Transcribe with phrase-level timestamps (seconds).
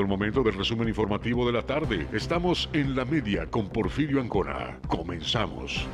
[0.00, 2.06] El momento del resumen informativo de la tarde.
[2.12, 4.78] Estamos en la media con Porfirio Ancona.
[4.88, 5.86] Comenzamos.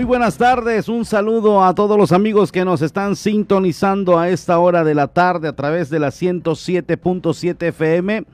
[0.00, 4.58] Muy buenas tardes, un saludo a todos los amigos que nos están sintonizando a esta
[4.58, 8.24] hora de la tarde a través de la 107.7 FM,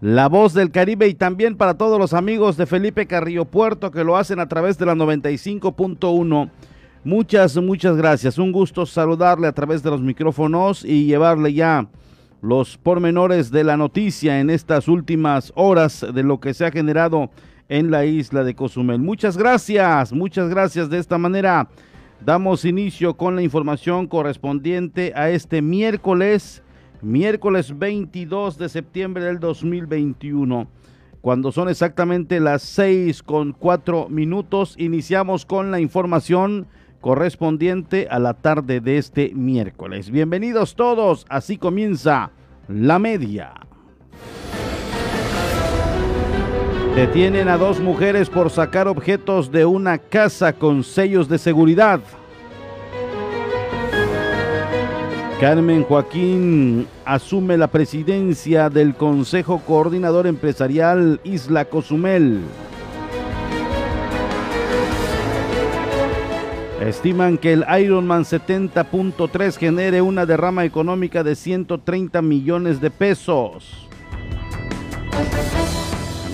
[0.00, 4.04] La Voz del Caribe y también para todos los amigos de Felipe Carrillo Puerto que
[4.04, 6.50] lo hacen a través de la 95.1.
[7.02, 8.38] Muchas, muchas gracias.
[8.38, 11.88] Un gusto saludarle a través de los micrófonos y llevarle ya
[12.42, 17.30] los pormenores de la noticia en estas últimas horas de lo que se ha generado
[17.68, 19.00] en la isla de Cozumel.
[19.00, 20.90] Muchas gracias, muchas gracias.
[20.90, 21.68] De esta manera
[22.24, 26.62] damos inicio con la información correspondiente a este miércoles,
[27.02, 30.68] miércoles 22 de septiembre del 2021.
[31.20, 36.66] Cuando son exactamente las 6 con 4 minutos, iniciamos con la información
[37.00, 40.10] correspondiente a la tarde de este miércoles.
[40.10, 42.30] Bienvenidos todos, así comienza
[42.68, 43.67] la media.
[46.98, 52.00] Detienen a dos mujeres por sacar objetos de una casa con sellos de seguridad.
[55.40, 62.40] Carmen Joaquín asume la presidencia del Consejo Coordinador Empresarial Isla Cozumel.
[66.80, 73.88] Estiman que el Ironman 70.3 genere una derrama económica de 130 millones de pesos.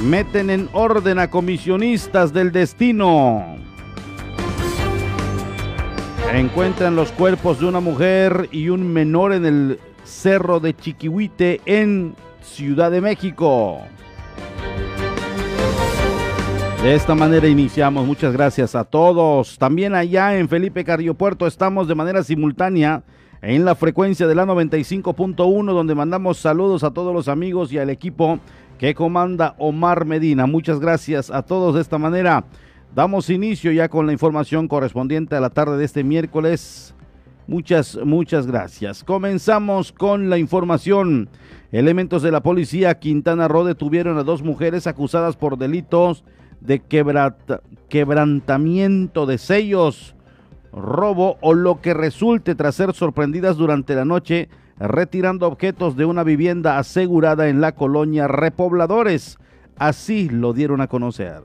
[0.05, 3.57] Meten en orden a comisionistas del destino.
[6.31, 12.15] Encuentran los cuerpos de una mujer y un menor en el cerro de Chiquihuite en
[12.43, 13.81] Ciudad de México.
[16.83, 18.07] De esta manera iniciamos.
[18.07, 19.57] Muchas gracias a todos.
[19.57, 23.03] También allá en Felipe Carrillo Puerto estamos de manera simultánea
[23.41, 27.91] en la frecuencia de la 95.1 donde mandamos saludos a todos los amigos y al
[27.91, 28.39] equipo
[28.79, 30.47] que comanda Omar Medina.
[30.47, 32.45] Muchas gracias a todos de esta manera.
[32.95, 36.95] Damos inicio ya con la información correspondiente a la tarde de este miércoles.
[37.47, 39.05] Muchas, muchas gracias.
[39.05, 41.29] Comenzamos con la información.
[41.73, 46.25] Elementos de la policía Quintana Roo detuvieron a dos mujeres acusadas por delitos
[46.61, 46.81] de
[47.89, 50.15] quebrantamiento de sellos,
[50.73, 54.49] robo o lo que resulte tras ser sorprendidas durante la noche
[54.79, 59.39] retirando objetos de una vivienda asegurada en la colonia Repobladores.
[59.77, 61.43] Así lo dieron a conocer.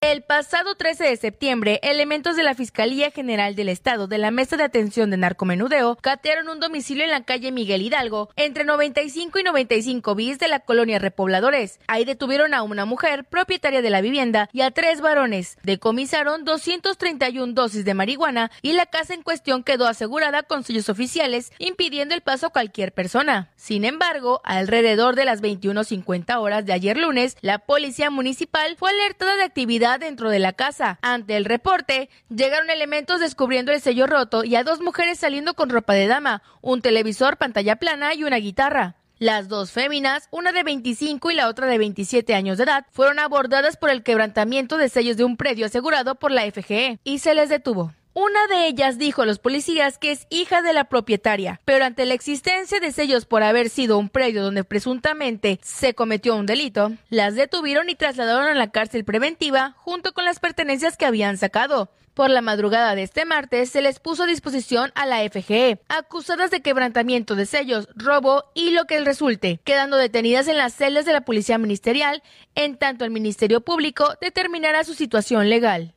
[0.00, 4.56] El pasado 13 de septiembre, elementos de la Fiscalía General del Estado de la Mesa
[4.56, 9.42] de Atención de Narcomenudeo catearon un domicilio en la calle Miguel Hidalgo, entre 95 y
[9.42, 11.80] 95 bis de la colonia Repobladores.
[11.86, 15.56] Ahí detuvieron a una mujer, propietaria de la vivienda, y a tres varones.
[15.62, 21.52] Decomisaron 231 dosis de marihuana y la casa en cuestión quedó asegurada con sellos oficiales,
[21.58, 23.50] impidiendo el paso a cualquier persona.
[23.56, 29.36] Sin embargo, alrededor de las 21.50 horas de ayer lunes, la policía municipal fue alertada
[29.36, 30.98] de actividad dentro de la casa.
[31.02, 35.70] Ante el reporte, llegaron elementos descubriendo el sello roto y a dos mujeres saliendo con
[35.70, 38.96] ropa de dama, un televisor, pantalla plana y una guitarra.
[39.18, 43.18] Las dos féminas, una de 25 y la otra de 27 años de edad, fueron
[43.18, 47.34] abordadas por el quebrantamiento de sellos de un predio asegurado por la FGE y se
[47.34, 47.94] les detuvo.
[48.18, 52.06] Una de ellas dijo a los policías que es hija de la propietaria, pero ante
[52.06, 56.92] la existencia de sellos por haber sido un predio donde presuntamente se cometió un delito,
[57.10, 61.90] las detuvieron y trasladaron a la cárcel preventiva junto con las pertenencias que habían sacado.
[62.14, 66.50] Por la madrugada de este martes se les puso a disposición a la FGE, acusadas
[66.50, 71.12] de quebrantamiento de sellos, robo y lo que resulte, quedando detenidas en las celdas de
[71.12, 72.22] la Policía Ministerial,
[72.54, 75.95] en tanto el Ministerio Público determinará su situación legal.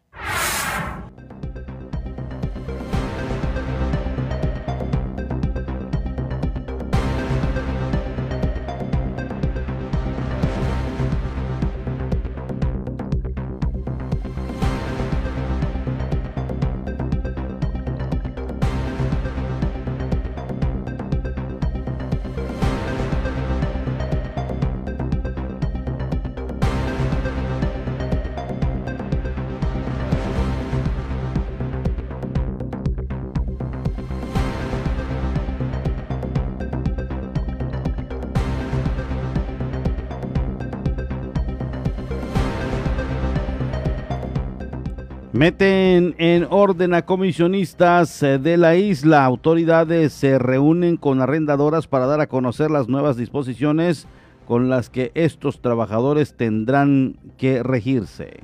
[45.40, 49.24] Meten en orden a comisionistas eh, de la isla.
[49.24, 54.06] Autoridades se reúnen con arrendadoras para dar a conocer las nuevas disposiciones
[54.46, 58.42] con las que estos trabajadores tendrán que regirse.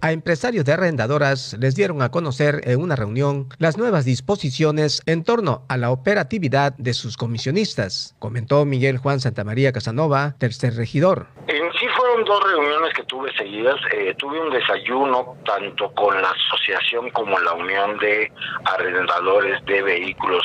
[0.00, 5.24] A empresarios de arrendadoras les dieron a conocer en una reunión las nuevas disposiciones en
[5.24, 11.26] torno a la operatividad de sus comisionistas, comentó Miguel Juan Santamaría Casanova, tercer regidor.
[11.48, 11.86] En sí
[12.18, 13.76] fueron dos reuniones que tuve seguidas.
[13.92, 18.32] Eh, tuve un desayuno tanto con la asociación como la unión de
[18.64, 20.44] arrendadores de vehículos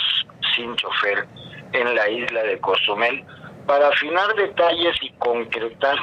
[0.55, 1.27] sin chofer
[1.71, 3.23] en la isla de Cozumel
[3.65, 5.97] para afinar detalles y concretar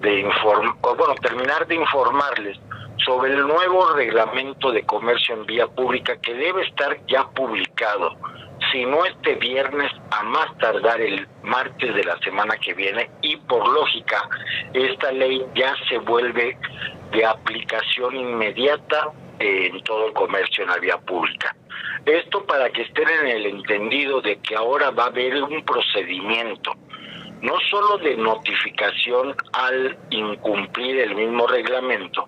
[0.00, 2.58] de inform bueno, terminar de informarles
[3.04, 8.16] sobre el nuevo reglamento de comercio en vía pública que debe estar ya publicado,
[8.76, 13.36] si no este viernes, a más tardar el martes de la semana que viene, y
[13.36, 14.28] por lógica,
[14.74, 16.58] esta ley ya se vuelve
[17.10, 21.56] de aplicación inmediata en todo el comercio en la vía pública.
[22.04, 26.74] Esto para que estén en el entendido de que ahora va a haber un procedimiento
[27.40, 32.26] no solo de notificación al incumplir el mismo reglamento,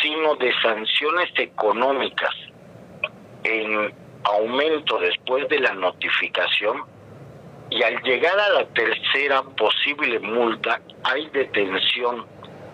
[0.00, 2.34] sino de sanciones económicas
[3.42, 3.92] en
[4.26, 6.82] aumento después de la notificación
[7.70, 12.26] y al llegar a la tercera posible multa hay detención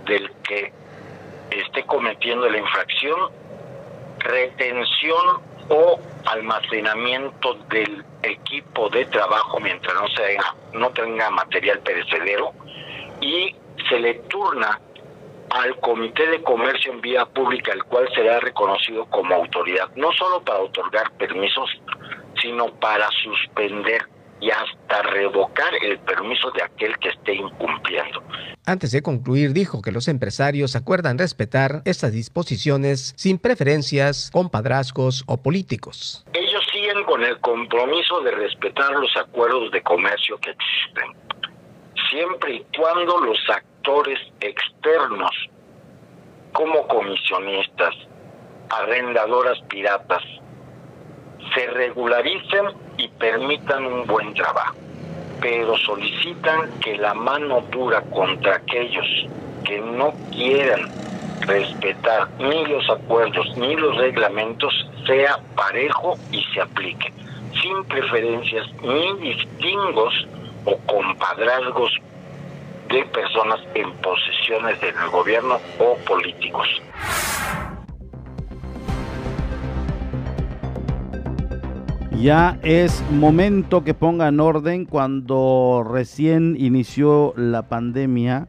[0.06, 0.72] del que
[1.50, 3.31] esté cometiendo la infracción,
[4.19, 12.52] retención o almacenamiento del equipo de trabajo mientras no sea no tenga material perecedero
[13.20, 13.55] y
[13.88, 14.81] se le turna
[15.52, 20.43] al Comité de Comercio en Vía Pública, el cual será reconocido como autoridad, no solo
[20.43, 21.69] para otorgar permisos,
[22.40, 24.02] sino para suspender
[24.40, 28.22] y hasta revocar el permiso de aquel que esté incumpliendo.
[28.64, 35.43] Antes de concluir, dijo que los empresarios acuerdan respetar estas disposiciones sin preferencias, compadrazgos o
[35.43, 36.25] políticos.
[36.32, 41.12] Ellos siguen con el compromiso de respetar los acuerdos de comercio que existen,
[42.10, 43.38] siempre y cuando los
[43.82, 45.31] actores externos,
[46.52, 47.94] como comisionistas,
[48.70, 50.23] arrendadoras piratas,
[51.52, 54.76] se regularicen y permitan un buen trabajo,
[55.40, 59.06] pero solicitan que la mano dura contra aquellos
[59.64, 60.88] que no quieran
[61.40, 64.72] respetar ni los acuerdos ni los reglamentos
[65.06, 67.12] sea parejo y se aplique,
[67.60, 70.29] sin preferencias ni distingos
[70.67, 71.91] o compadrazgos
[72.93, 76.69] de personas en posesiones del gobierno o políticos.
[82.20, 88.49] Ya es momento que pongan orden cuando recién inició la pandemia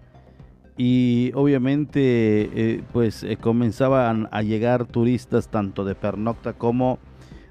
[0.76, 7.00] y obviamente eh, pues eh, comenzaban a llegar turistas tanto de pernocta como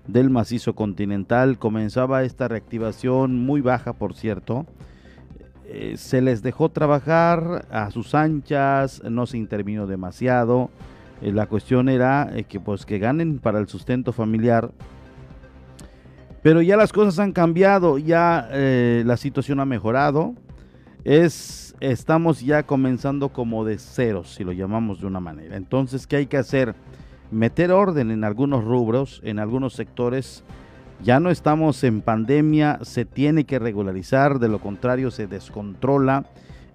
[0.07, 1.59] del macizo continental.
[1.59, 4.67] Comenzaba esta reactivación muy baja, por cierto.
[5.73, 10.71] Eh, se les dejó trabajar a sus anchas, no se intervino demasiado.
[11.21, 14.71] la cuestión era que pues que ganen para el sustento familiar
[16.43, 20.35] pero ya las cosas han cambiado, ya eh, la situación ha mejorado.
[21.05, 25.57] Es, estamos ya comenzando como de cero, si lo llamamos de una manera.
[25.57, 26.75] Entonces, ¿qué hay que hacer?
[27.31, 30.45] Meter orden en algunos rubros, en algunos sectores.
[31.03, 36.27] Ya no estamos en pandemia, se tiene que regularizar, de lo contrario se descontrola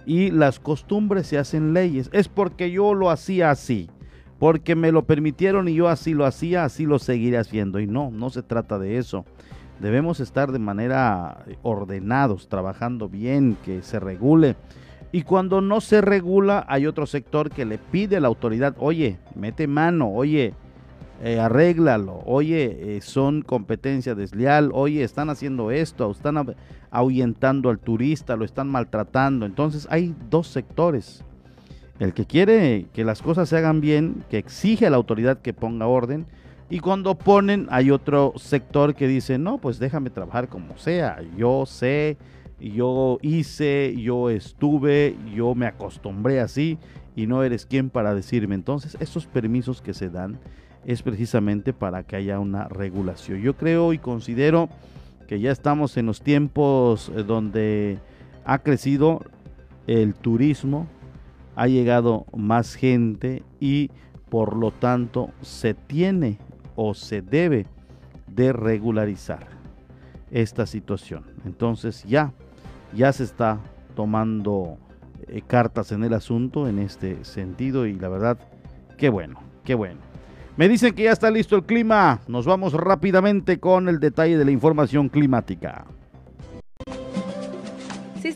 [0.06, 2.10] y las costumbres se hacen leyes.
[2.12, 3.90] Es porque yo lo hacía así,
[4.38, 7.80] porque me lo permitieron y yo así lo hacía, así lo seguiré haciendo.
[7.80, 9.24] Y no, no se trata de eso.
[9.80, 14.58] Debemos estar de manera ordenados, trabajando bien, que se regule.
[15.14, 19.20] Y cuando no se regula, hay otro sector que le pide a la autoridad, oye,
[19.36, 20.54] mete mano, oye,
[21.24, 26.56] eh, arréglalo, oye, eh, son competencia desleal, oye, están haciendo esto, están
[26.92, 29.46] ahuyentando al turista, lo están maltratando.
[29.46, 31.24] Entonces hay dos sectores.
[32.00, 35.54] El que quiere que las cosas se hagan bien, que exige a la autoridad que
[35.54, 36.28] ponga orden,
[36.70, 41.22] y cuando ponen, hay otro sector que dice, no, pues déjame trabajar como sea.
[41.38, 42.18] Yo sé,
[42.60, 46.78] yo hice, yo estuve, yo me acostumbré así
[47.16, 48.54] y no eres quien para decirme.
[48.54, 50.40] Entonces, esos permisos que se dan
[50.88, 53.42] es precisamente para que haya una regulación.
[53.42, 54.70] Yo creo y considero
[55.28, 58.00] que ya estamos en los tiempos eh, donde
[58.46, 59.22] ha crecido
[59.86, 60.88] el turismo,
[61.58, 63.92] ha llegado más gente y
[64.30, 66.38] por lo tanto se tiene
[66.78, 67.66] o se debe
[68.28, 69.46] de regularizar
[70.32, 71.26] esta situación.
[71.46, 72.32] Entonces ya,
[72.96, 73.60] ya se está
[73.94, 74.78] tomando
[75.28, 78.38] eh, cartas en el asunto en este sentido y la verdad,
[78.96, 79.48] qué bueno.
[79.68, 80.00] Qué bueno.
[80.58, 82.20] Me dicen que ya está listo el clima.
[82.28, 85.86] Nos vamos rápidamente con el detalle de la información climática.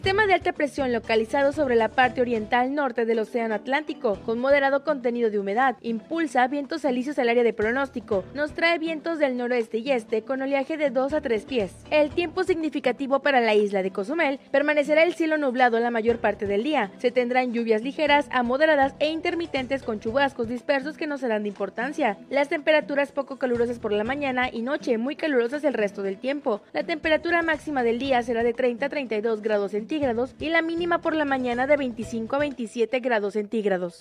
[0.01, 4.83] Sistema de alta presión localizado sobre la parte oriental norte del Océano Atlántico, con moderado
[4.83, 9.77] contenido de humedad, impulsa vientos alisios al área de pronóstico, nos trae vientos del noroeste
[9.77, 11.75] y este con oleaje de 2 a 3 pies.
[11.91, 16.47] El tiempo significativo para la isla de Cozumel permanecerá el cielo nublado la mayor parte
[16.47, 16.91] del día.
[16.97, 21.49] Se tendrán lluvias ligeras a moderadas e intermitentes con chubascos dispersos que no serán de
[21.49, 22.17] importancia.
[22.31, 26.61] Las temperaturas poco calurosas por la mañana y noche, muy calurosas el resto del tiempo.
[26.73, 31.13] La temperatura máxima del día será de 30 a 32 grados y la mínima por
[31.13, 33.99] la mañana de 25 a 27 grados centígrados.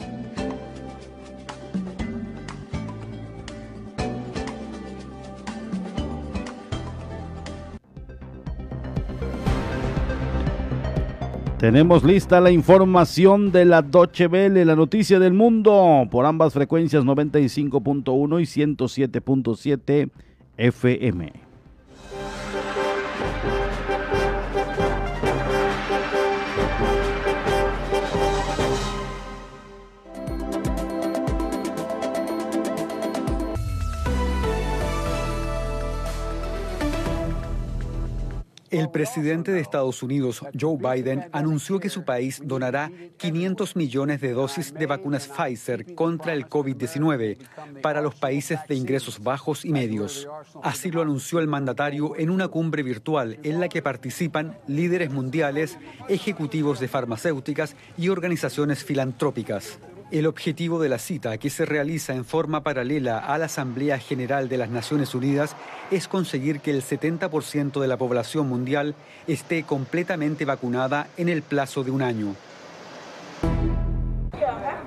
[11.58, 17.04] Tenemos lista la información de la Doche Vele, la noticia del mundo, por ambas frecuencias
[17.04, 20.10] 95.1 y 107.7
[20.56, 21.49] FM.
[38.80, 44.32] El presidente de Estados Unidos, Joe Biden, anunció que su país donará 500 millones de
[44.32, 47.36] dosis de vacunas Pfizer contra el COVID-19
[47.82, 50.26] para los países de ingresos bajos y medios.
[50.62, 55.76] Así lo anunció el mandatario en una cumbre virtual en la que participan líderes mundiales,
[56.08, 59.78] ejecutivos de farmacéuticas y organizaciones filantrópicas.
[60.10, 64.48] El objetivo de la cita, que se realiza en forma paralela a la Asamblea General
[64.48, 65.54] de las Naciones Unidas,
[65.92, 68.96] es conseguir que el 70% de la población mundial
[69.28, 72.34] esté completamente vacunada en el plazo de un año.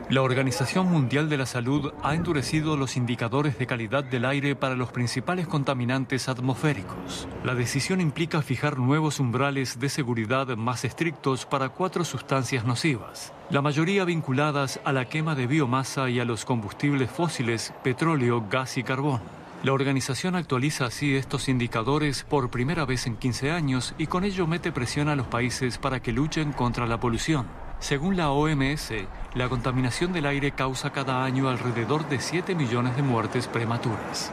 [0.10, 4.76] La Organización Mundial de la Salud ha endurecido los indicadores de calidad del aire para
[4.76, 7.28] los principales contaminantes atmosféricos.
[7.44, 13.62] La decisión implica fijar nuevos umbrales de seguridad más estrictos para cuatro sustancias nocivas, la
[13.62, 18.84] mayoría vinculadas a la quema de biomasa y a los combustibles fósiles, petróleo, gas y
[18.84, 19.22] carbón.
[19.64, 24.46] La organización actualiza así estos indicadores por primera vez en 15 años y con ello
[24.46, 27.63] mete presión a los países para que luchen contra la polución.
[27.84, 28.94] Según la OMS,
[29.34, 34.32] la contaminación del aire causa cada año alrededor de 7 millones de muertes prematuras.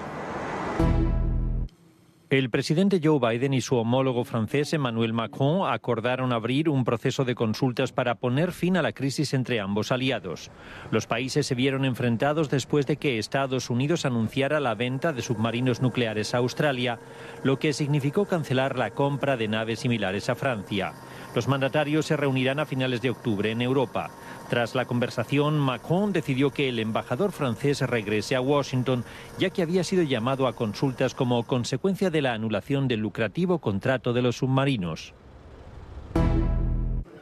[2.30, 7.34] El presidente Joe Biden y su homólogo francés Emmanuel Macron acordaron abrir un proceso de
[7.34, 10.52] consultas para poner fin a la crisis entre ambos aliados.
[10.92, 15.82] Los países se vieron enfrentados después de que Estados Unidos anunciara la venta de submarinos
[15.82, 17.00] nucleares a Australia,
[17.42, 20.92] lo que significó cancelar la compra de naves similares a Francia.
[21.34, 24.08] Los mandatarios se reunirán a finales de octubre en Europa.
[24.50, 29.04] Tras la conversación, Macron decidió que el embajador francés regrese a Washington,
[29.38, 34.12] ya que había sido llamado a consultas como consecuencia de la anulación del lucrativo contrato
[34.12, 35.14] de los submarinos.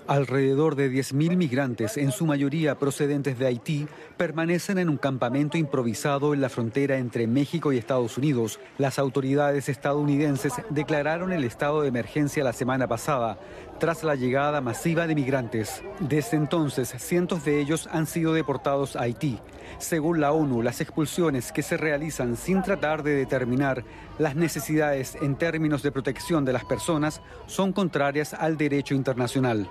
[0.07, 6.33] Alrededor de 10.000 migrantes, en su mayoría procedentes de Haití, permanecen en un campamento improvisado
[6.33, 8.59] en la frontera entre México y Estados Unidos.
[8.79, 13.39] Las autoridades estadounidenses declararon el estado de emergencia la semana pasada,
[13.79, 15.83] tras la llegada masiva de migrantes.
[16.01, 19.39] Desde entonces, cientos de ellos han sido deportados a Haití.
[19.79, 23.85] Según la ONU, las expulsiones que se realizan sin tratar de determinar
[24.19, 29.69] las necesidades en términos de protección de las personas son contrarias al derecho internacional.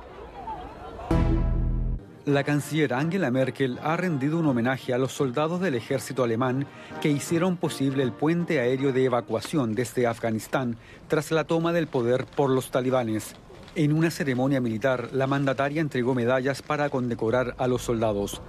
[2.28, 6.68] La canciller Angela Merkel ha rendido un homenaje a los soldados del ejército alemán
[7.02, 10.76] que hicieron posible el puente aéreo de evacuación desde Afganistán
[11.08, 13.34] tras la toma del poder por los talibanes.
[13.78, 18.42] En una ceremonia militar, la mandataria entregó medallas para condecorar a los soldados.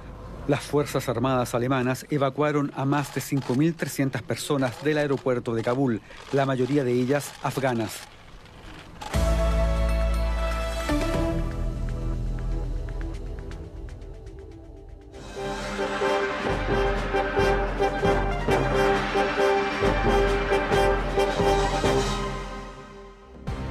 [0.47, 6.01] Las Fuerzas Armadas alemanas evacuaron a más de 5.300 personas del aeropuerto de Kabul,
[6.33, 8.09] la mayoría de ellas afganas.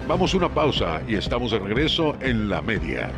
[0.07, 3.11] Vamos una pausa y estamos de regreso en la media.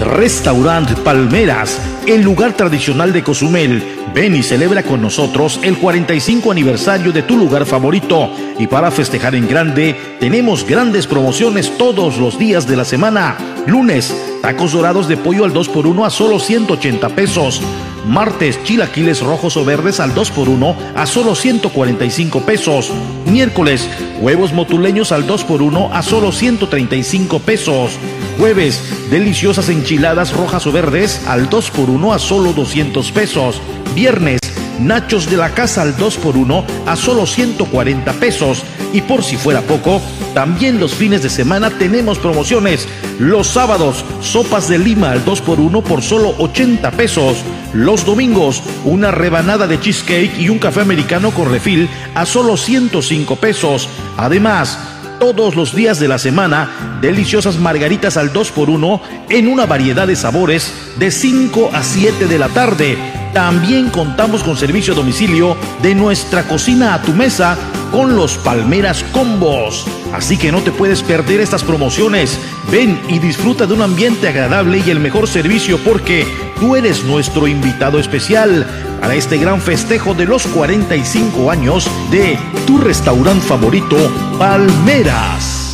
[0.00, 3.82] Restaurant Palmeras, el lugar tradicional de Cozumel.
[4.14, 8.30] Ven y celebra con nosotros el 45 aniversario de tu lugar favorito.
[8.58, 13.36] Y para festejar en grande, tenemos grandes promociones todos los días de la semana.
[13.66, 17.60] Lunes, tacos dorados de pollo al 2x1 a solo 180 pesos.
[18.06, 22.92] Martes, chilaquiles rojos o verdes al 2x1 a solo 145 pesos.
[23.26, 23.88] Miércoles,
[24.20, 27.98] huevos motuleños al 2x1 a solo 135 pesos.
[28.38, 33.60] Jueves, deliciosas enchiladas rojas o verdes al 2x1 a solo 200 pesos.
[33.96, 34.40] Viernes,
[34.78, 38.62] nachos de la casa al 2x1 a solo 140 pesos.
[38.92, 40.00] Y por si fuera poco,
[40.32, 42.86] también los fines de semana tenemos promociones.
[43.18, 47.38] Los sábados, sopas de lima al 2x1 por solo 80 pesos.
[47.76, 53.36] Los domingos, una rebanada de cheesecake y un café americano con refil a solo 105
[53.36, 53.90] pesos.
[54.16, 54.78] Además,
[55.20, 60.72] todos los días de la semana, deliciosas margaritas al 2x1 en una variedad de sabores
[60.98, 62.96] de 5 a 7 de la tarde.
[63.36, 67.58] También contamos con servicio a domicilio de nuestra cocina a tu mesa
[67.92, 69.84] con los Palmeras Combos.
[70.14, 72.40] Así que no te puedes perder estas promociones.
[72.72, 76.26] Ven y disfruta de un ambiente agradable y el mejor servicio porque
[76.58, 78.66] tú eres nuestro invitado especial
[79.02, 83.98] para este gran festejo de los 45 años de tu restaurante favorito,
[84.38, 85.65] Palmeras.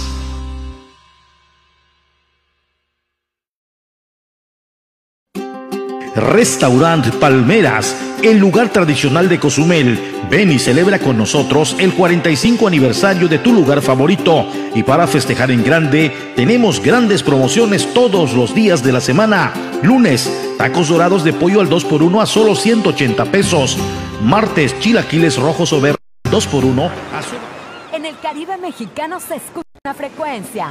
[6.14, 9.98] Restaurant Palmeras, el lugar tradicional de Cozumel.
[10.30, 14.46] Ven y celebra con nosotros el 45 aniversario de tu lugar favorito.
[14.74, 19.52] Y para festejar en grande, tenemos grandes promociones todos los días de la semana.
[19.82, 23.78] Lunes, tacos dorados de pollo al 2x1 a solo 180 pesos.
[24.22, 27.52] Martes, chilaquiles rojos o verdes 2x1 a solo...
[27.92, 30.68] En el Caribe mexicano se escucha una frecuencia.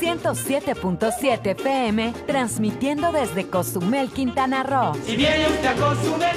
[0.00, 4.94] 107.7 PM, transmitiendo desde Cozumel, Quintana Roo.
[5.04, 6.36] Si viene usted a Cozumel,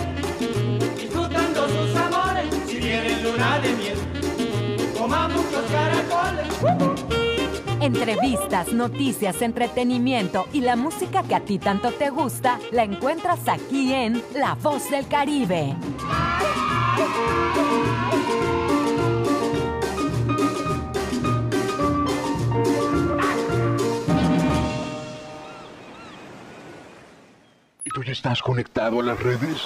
[0.98, 3.98] disfrutando sus amores, si viene luna de miel,
[4.98, 6.48] coma muchos caracoles.
[7.80, 13.94] Entrevistas, noticias, entretenimiento y la música que a ti tanto te gusta, la encuentras aquí
[13.94, 15.76] en La Voz del Caribe.
[28.14, 29.66] Estás conectado a las redes?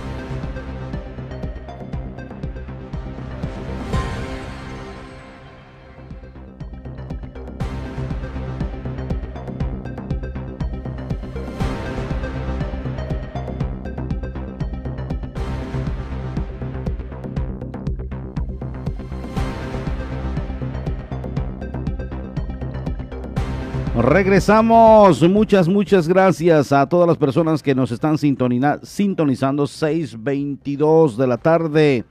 [24.13, 25.21] Regresamos.
[25.29, 29.65] Muchas, muchas gracias a todas las personas que nos están sintonizando.
[29.65, 32.03] 6:22 de la tarde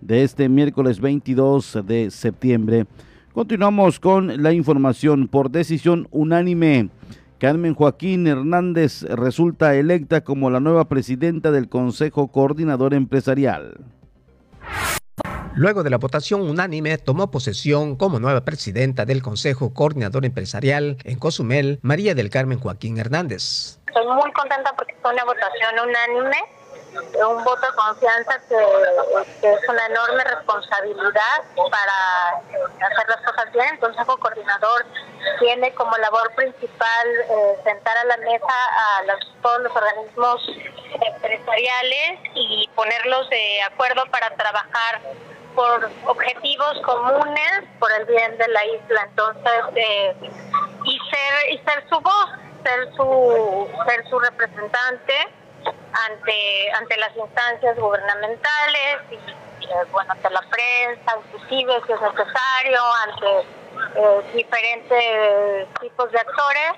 [0.00, 2.86] de este miércoles 22 de septiembre.
[3.32, 6.90] Continuamos con la información por decisión unánime.
[7.38, 13.78] Carmen Joaquín Hernández resulta electa como la nueva presidenta del Consejo Coordinador Empresarial.
[15.58, 21.18] Luego de la votación unánime, tomó posesión como nueva presidenta del Consejo Coordinador Empresarial en
[21.18, 23.80] Cozumel, María del Carmen Joaquín Hernández.
[23.88, 26.36] Estoy muy contenta porque fue una votación unánime
[27.28, 32.38] un voto de confianza que, es una enorme responsabilidad para
[32.86, 33.66] hacer las cosas bien.
[33.72, 34.86] El Consejo Coordinador
[35.40, 39.02] tiene como labor principal eh, sentar a la mesa a
[39.42, 40.40] todos los organismos
[41.00, 45.00] empresariales y ponerlos de acuerdo para trabajar
[45.58, 49.08] por objetivos comunes por el bien de la isla.
[49.08, 50.14] Entonces, eh,
[50.84, 52.30] y ser y ser su voz,
[52.62, 55.14] ser su ser su representante
[56.06, 62.80] ante ante las instancias gubernamentales y, eh, bueno ante la prensa inclusive si es necesario
[63.06, 63.40] ante
[63.96, 66.72] eh, diferentes tipos de actores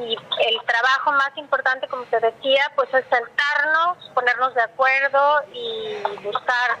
[0.00, 0.16] y
[0.48, 6.78] el trabajo más importante como te decía pues es sentarnos ponernos de acuerdo y buscar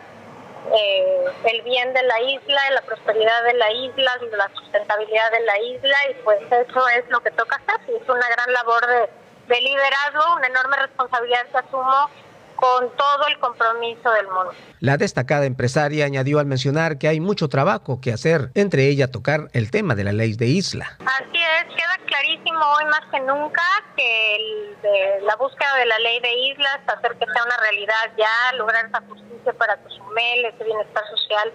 [0.74, 5.58] eh, el bien de la isla, la prosperidad de la isla, la sustentabilidad de la
[5.60, 9.22] isla y pues eso es lo que toca hacer y es una gran labor de
[9.48, 12.10] de liderazgo, una enorme responsabilidad que asumo
[12.62, 14.54] con todo el compromiso del mundo.
[14.78, 19.48] La destacada empresaria añadió al mencionar que hay mucho trabajo que hacer, entre ella tocar
[19.52, 20.96] el tema de la ley de isla.
[21.04, 23.62] Así es, queda clarísimo hoy más que nunca
[23.96, 24.76] que
[25.22, 29.00] la búsqueda de la ley de islas, hacer que sea una realidad ya, lograr esa
[29.08, 31.52] justicia para Cozumel, ese bienestar social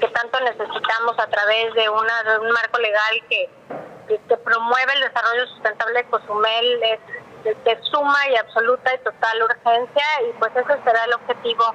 [0.00, 3.48] que tanto necesitamos a través de, una, de un marco legal que,
[4.06, 7.00] que, promueve el desarrollo sustentable de Cozumel, es
[7.44, 11.74] de, suma y absoluta y total urgencia y pues ese será el objetivo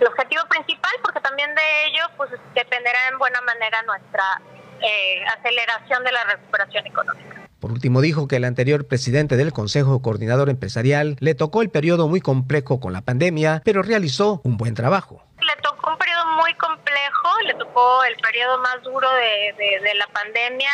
[0.00, 4.40] el objetivo principal porque también de ello pues dependerá en buena manera nuestra
[4.80, 7.48] eh, aceleración de la recuperación económica.
[7.60, 12.06] Por último, dijo que el anterior presidente del Consejo Coordinador Empresarial le tocó el periodo
[12.06, 15.24] muy complejo con la pandemia, pero realizó un buen trabajo.
[15.40, 20.70] Le tocó un periodo muy complejo, le tocó el periodo más duro de, la pandemia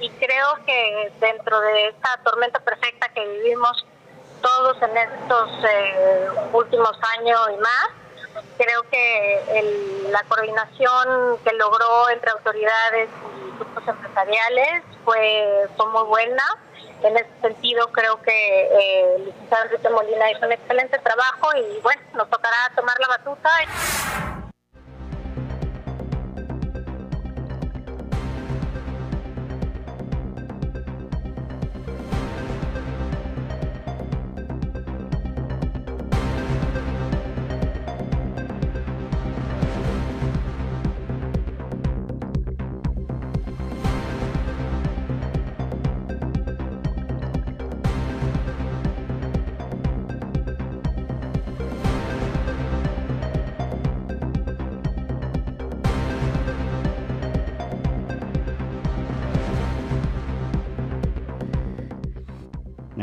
[0.00, 3.86] y, creo que dentro de esta tormenta perfecta que vivimos
[4.42, 7.88] todos en estos eh, últimos años y más,
[8.56, 16.42] creo que la coordinación que logró entre autoridades y grupos empresariales fue, fue muy buena.
[17.04, 21.80] En ese sentido, creo que eh, el licenciado Enrique Molina hizo un excelente trabajo y
[21.80, 23.50] bueno, nos tocará tomar la batuta.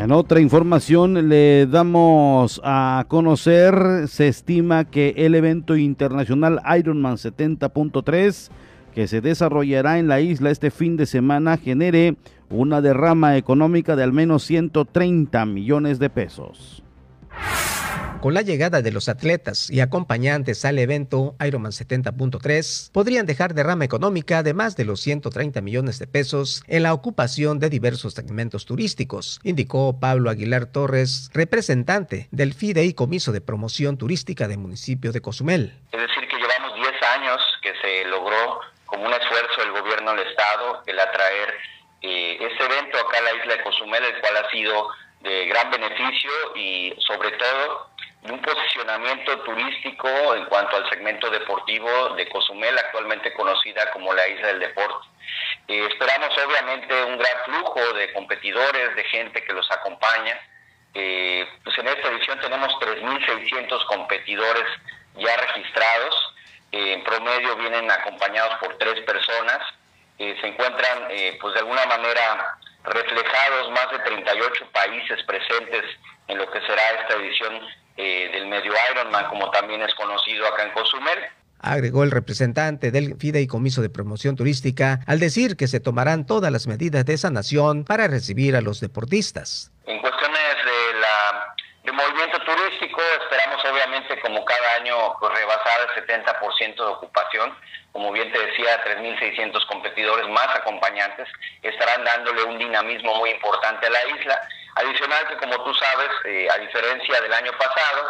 [0.06, 8.52] En otra información le damos a conocer, se estima que el evento internacional Ironman 70.3
[8.94, 12.18] que se desarrollará en la isla este fin de semana genere
[12.52, 16.84] una derrama económica de al menos 130 millones de pesos.
[18.26, 23.86] Con la llegada de los atletas y acompañantes al evento Ironman 70.3, podrían dejar derrama
[23.86, 28.66] económica de más de los 130 millones de pesos en la ocupación de diversos segmentos
[28.66, 35.78] turísticos, indicó Pablo Aguilar Torres, representante del Fideicomiso de Promoción Turística del municipio de Cozumel.
[35.92, 36.88] Es decir, que llevamos 10
[37.20, 41.54] años que se logró como un esfuerzo del gobierno del Estado el atraer
[42.02, 44.88] eh, este evento acá a la isla de Cozumel, el cual ha sido
[45.22, 47.94] de gran beneficio y sobre todo
[48.32, 54.48] un posicionamiento turístico en cuanto al segmento deportivo de Cozumel, actualmente conocida como la isla
[54.48, 55.08] del deporte.
[55.68, 60.40] Eh, esperamos obviamente un gran flujo de competidores, de gente que los acompaña.
[60.94, 64.66] Eh, pues en esta edición tenemos 3.600 competidores
[65.16, 66.36] ya registrados.
[66.72, 69.60] Eh, en promedio vienen acompañados por tres personas.
[70.18, 71.10] se encuentran
[71.42, 75.84] pues de alguna manera reflejados más de 38 países presentes
[76.30, 77.60] en lo que será esta edición
[77.98, 81.20] eh, del medio Ironman, como también es conocido acá en Cozumel.
[81.60, 86.68] Agregó el representante del Fideicomiso de Promoción Turística al decir que se tomarán todas las
[86.68, 89.72] medidas de sanación para recibir a los deportistas.
[89.88, 96.06] En cuestiones de, la, de movimiento turístico, esperamos obviamente como cada año pues, rebasar el
[96.06, 97.58] 70% de ocupación.
[97.94, 101.28] Como bien te decía, 3.600 competidores más acompañantes
[101.64, 104.42] estarán dándole un dinamismo muy importante a la isla.
[104.76, 108.10] Adicional que, como tú sabes, eh, a diferencia del año pasado,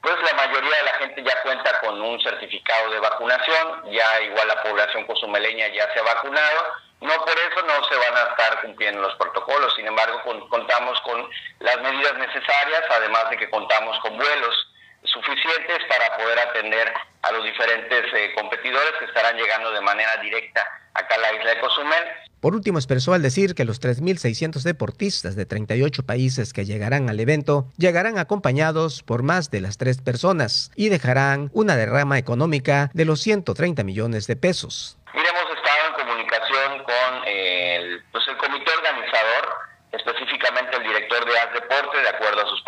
[0.00, 4.48] pues la mayoría de la gente ya cuenta con un certificado de vacunación, ya igual
[4.48, 8.60] la población cozumeleña ya se ha vacunado, no por eso no se van a estar
[8.62, 11.28] cumpliendo los protocolos, sin embargo contamos con
[11.60, 14.67] las medidas necesarias, además de que contamos con vuelos
[15.04, 20.66] suficientes para poder atender a los diferentes eh, competidores que estarán llegando de manera directa
[20.94, 22.04] acá a la isla de Cozumel.
[22.40, 27.18] Por último, expresó al decir que los 3.600 deportistas de 38 países que llegarán al
[27.18, 33.04] evento llegarán acompañados por más de las tres personas y dejarán una derrama económica de
[33.04, 34.98] los 130 millones de pesos.
[35.14, 39.48] Mira, hemos estado en comunicación con el, pues el comité organizador,
[39.90, 42.62] específicamente el director de AS Deporte, de acuerdo a sus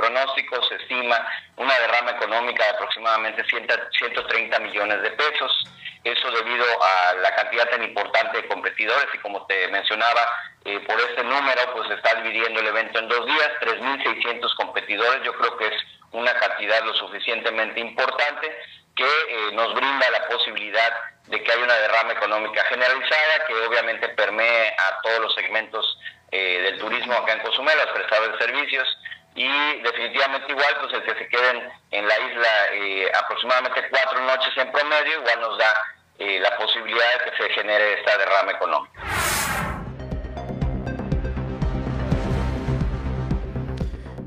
[0.68, 1.16] se estima
[1.56, 5.64] una derrama económica de aproximadamente 130 millones de pesos.
[6.02, 10.26] Eso debido a la cantidad tan importante de competidores y como te mencionaba,
[10.64, 15.22] eh, por este número pues se está dividiendo el evento en dos días, 3.600 competidores,
[15.24, 15.74] yo creo que es
[16.12, 18.50] una cantidad lo suficientemente importante
[18.96, 20.92] que eh, nos brinda la posibilidad
[21.26, 25.98] de que haya una derrama económica generalizada que obviamente permee a todos los segmentos
[26.32, 28.98] eh, del turismo acá en Cozumel, los prestadores de servicios
[29.40, 34.52] y definitivamente igual pues el que se queden en la isla eh, aproximadamente cuatro noches
[34.58, 35.72] en promedio igual nos da
[36.18, 39.00] eh, la posibilidad de que se genere esta derrama económica.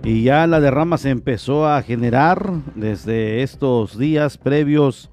[0.03, 5.11] Y ya la derrama se empezó a generar desde estos días previos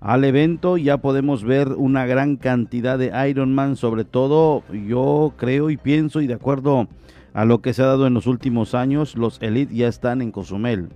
[0.00, 0.76] al evento.
[0.76, 6.28] Ya podemos ver una gran cantidad de Ironman, sobre todo yo creo y pienso y
[6.28, 6.86] de acuerdo
[7.32, 10.32] a lo que se ha dado en los últimos años, los Elite ya están en
[10.32, 10.88] Cozumel.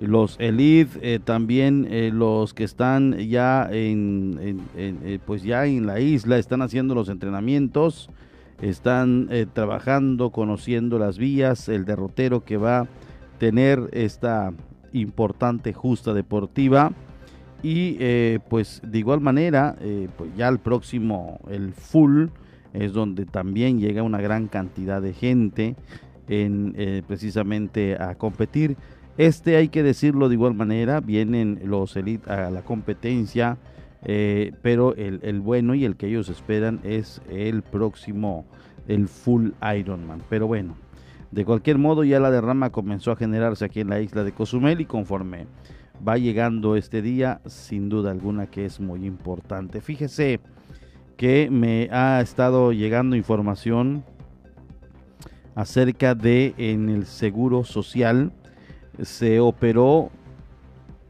[0.00, 5.98] Los Elite, eh, también eh, los que están ya en, eh, pues ya en la
[5.98, 8.08] isla, están haciendo los entrenamientos,
[8.62, 12.88] están trabajando, conociendo las vías, el derrotero que va a
[13.38, 14.52] tener esta
[14.92, 16.92] importante justa deportiva.
[17.62, 17.98] Y
[18.48, 19.76] pues de igual manera,
[20.16, 22.26] pues ya el próximo, el full,
[22.72, 25.76] es donde también llega una gran cantidad de gente
[26.28, 28.76] en, eh, precisamente a competir.
[29.16, 33.58] Este hay que decirlo de igual manera, vienen los elite a la competencia,
[34.04, 38.46] eh, pero el, el, bueno y el que ellos esperan es el próximo,
[38.86, 40.22] el full Ironman.
[40.28, 40.76] Pero bueno,
[41.32, 44.80] de cualquier modo ya la derrama comenzó a generarse aquí en la isla de Cozumel
[44.80, 45.46] y conforme
[46.06, 49.80] va llegando este día, sin duda alguna que es muy importante.
[49.80, 50.40] Fíjese,
[51.18, 54.04] que me ha estado llegando información
[55.56, 58.30] acerca de en el seguro social
[59.02, 60.10] se operó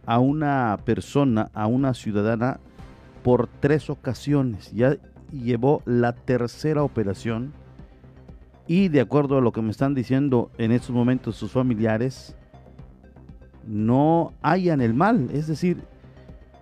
[0.06, 2.58] a una persona, a una ciudadana
[3.22, 4.72] por tres ocasiones.
[4.72, 4.96] Ya
[5.30, 7.52] llevó la tercera operación
[8.66, 12.34] y de acuerdo a lo que me están diciendo en estos momentos sus familiares,
[13.66, 15.28] no hayan el mal.
[15.34, 15.82] Es decir,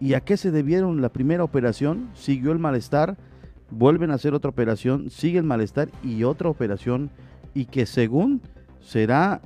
[0.01, 2.11] ¿y a qué se debieron la primera operación?
[2.15, 3.17] Siguió el malestar
[3.71, 7.11] vuelven a hacer otra operación, sigue el malestar y otra operación
[7.55, 8.41] y que según
[8.81, 9.41] será,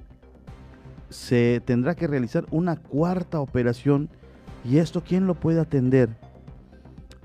[1.09, 4.09] se tendrá que realizar una cuarta operación
[4.65, 6.11] y esto quién lo puede atender.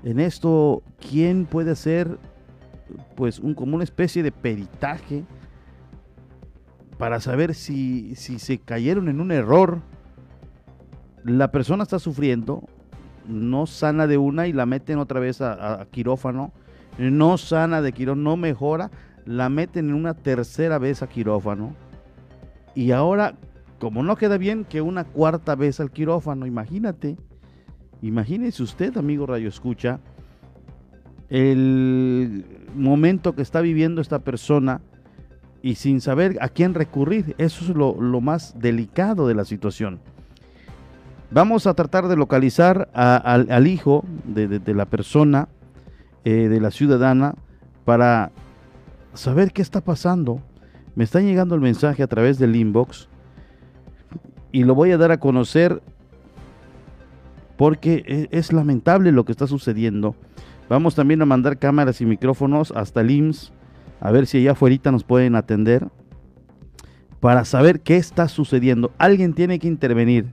[0.02, 2.18] En esto, ¿quién puede hacer
[3.14, 5.24] pues un, como una especie de peritaje
[6.98, 9.80] para saber si, si se cayeron en un error?
[11.24, 12.62] La persona está sufriendo,
[13.26, 16.52] no sana de una y la meten otra vez a, a quirófano
[16.98, 18.90] no sana de quirófano, no mejora,
[19.24, 21.74] la meten en una tercera vez a quirófano.
[22.74, 23.34] Y ahora,
[23.78, 27.16] como no queda bien, que una cuarta vez al quirófano, imagínate.
[28.02, 30.00] Imagínese usted, amigo Radio Escucha,
[31.28, 34.80] el momento que está viviendo esta persona
[35.62, 37.34] y sin saber a quién recurrir.
[37.38, 39.98] Eso es lo, más delicado de la situación.
[41.30, 45.48] Vamos a tratar de localizar al, hijo de la persona
[46.26, 47.36] eh, de la ciudadana
[47.84, 48.32] para
[49.14, 50.42] saber qué está pasando.
[50.96, 53.08] Me está llegando el mensaje a través del inbox
[54.50, 55.80] y lo voy a dar a conocer
[57.56, 60.16] porque e, es, lamentable lo que está sucediendo.
[60.68, 63.52] Vamos también a mandar cámaras y micrófonos hasta el IMSS
[64.00, 65.86] a ver si allá afuera nos pueden atender
[67.20, 68.90] para saber qué está sucediendo.
[68.98, 70.26] Alguien tiene que intervenir.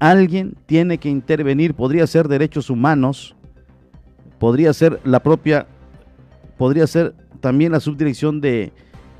[0.00, 1.72] Alguien tiene que intervenir.
[1.72, 3.37] Podría ser derechos humanos
[4.38, 5.66] podría ser la propia,
[6.56, 8.72] podría ser también la subdirección de,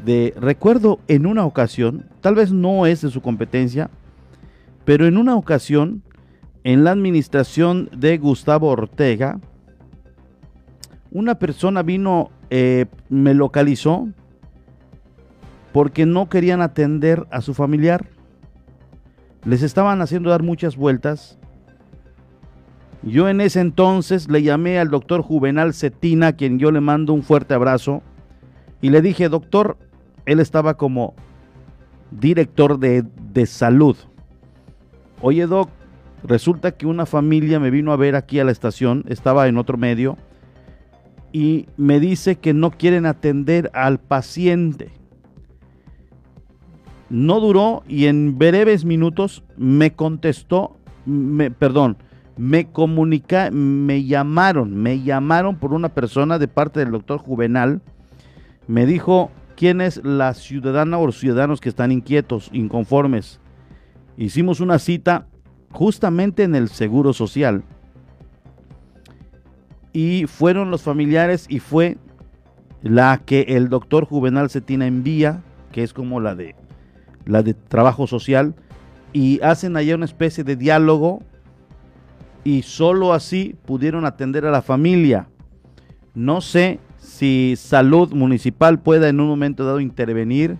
[0.04, 3.90] de, recuerdo en una ocasión, tal vez no es de su competencia,
[4.84, 6.02] pero en una ocasión
[6.64, 9.40] en la administración de Gustavo Ortega,
[11.10, 14.08] una persona vino, eh, me localizó
[15.72, 18.06] porque no querían atender a su familiar.
[19.44, 21.37] Les estaban haciendo dar muchas vueltas.
[23.02, 27.12] Yo en ese entonces le llamé al doctor Juvenal Cetina, a quien yo le mando
[27.12, 28.02] un fuerte abrazo,
[28.80, 29.76] y le dije, doctor,
[30.26, 31.14] él estaba como
[32.10, 33.96] director de, de salud.
[35.20, 35.70] Oye, doc,
[36.24, 39.78] resulta que una familia me vino a ver aquí a la estación, estaba en otro
[39.78, 40.16] medio,
[41.32, 44.90] y me dice que no quieren atender al paciente.
[47.10, 51.96] No duró y en breves minutos me contestó, me, perdón,
[52.38, 57.82] me comunica, me llamaron, me llamaron por una persona de parte del doctor Juvenal,
[58.68, 63.40] me dijo quién es la ciudadana o los ciudadanos que están inquietos, inconformes.
[64.16, 65.26] Hicimos una cita
[65.72, 67.64] justamente en el Seguro Social
[69.92, 71.98] y fueron los familiares y fue
[72.82, 76.54] la que el doctor Juvenal Cetina envía, que es como la de
[77.24, 78.54] la de trabajo social,
[79.12, 81.22] y hacen allá una especie de diálogo
[82.48, 85.28] y solo así pudieron atender a la familia.
[86.14, 90.56] No sé si salud municipal pueda en un momento dado intervenir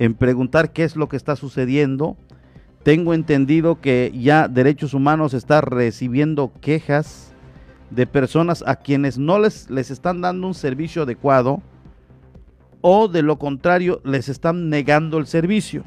[0.00, 2.16] en preguntar qué es lo que está sucediendo.
[2.82, 7.32] Tengo entendido que ya Derechos Humanos está recibiendo quejas
[7.90, 11.62] de personas a quienes no les, les están dando un servicio adecuado
[12.80, 15.84] o de lo contrario les están negando el servicio.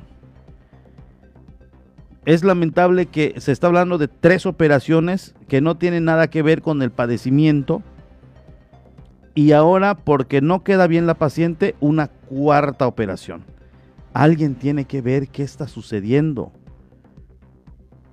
[2.28, 6.62] Es lamentable que se está hablando de tres operaciones que no tienen nada que ver
[6.62, 7.82] con el padecimiento
[9.34, 13.46] y ahora porque no queda bien la paciente una cuarta operación.
[14.14, 16.52] Alguien tiene que ver qué está sucediendo.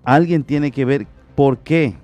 [0.05, 1.96] Alguien tiene que ver por qué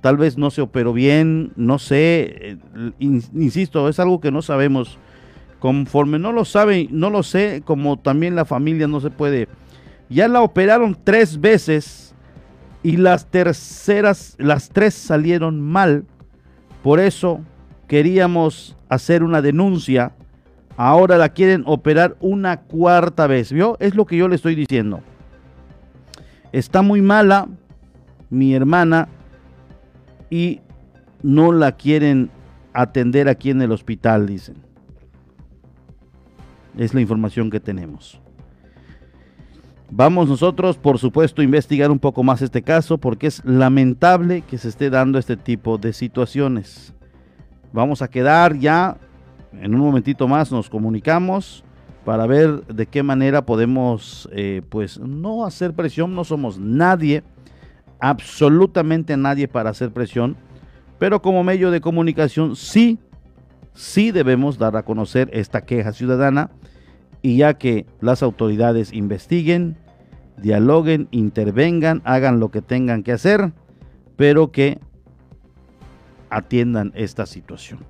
[0.00, 2.58] tal vez no se operó bien, no sé, eh,
[3.00, 4.96] insisto, es algo que no sabemos.
[5.58, 9.48] Conforme no lo sabe, no lo sé, como también la familia no se puede.
[10.08, 12.14] Ya la operaron tres veces
[12.82, 16.04] y las terceras, las tres salieron mal.
[16.82, 17.40] Por eso
[17.88, 20.12] queríamos hacer una denuncia.
[20.76, 23.52] Ahora la quieren operar una cuarta vez.
[23.52, 23.76] ¿Vio?
[23.80, 25.00] Es lo que yo le estoy diciendo.
[26.52, 27.48] Está muy mala
[28.30, 29.08] mi hermana
[30.30, 30.60] y
[31.22, 32.30] no la quieren
[32.72, 34.56] atender aquí en el hospital, dicen.
[36.76, 38.20] Es la información que tenemos.
[39.90, 44.58] Vamos nosotros, por supuesto, a investigar un poco más este caso porque es lamentable que
[44.58, 46.92] se esté dando este tipo de situaciones.
[47.72, 48.96] Vamos a quedar ya,
[49.52, 51.62] en un momentito más nos comunicamos
[52.04, 57.22] para ver de qué manera podemos, eh, pues, no hacer presión, no somos nadie
[58.00, 60.36] absolutamente nadie para hacer presión,
[60.98, 62.98] pero como medio de comunicación sí,
[63.74, 66.50] sí debemos dar a conocer esta queja ciudadana
[67.26, 69.76] y ya que las autoridades investiguen,
[70.36, 73.52] dialoguen, intervengan, hagan lo que tengan que hacer,
[74.14, 74.78] pero que
[76.30, 77.80] atiendan esta situación.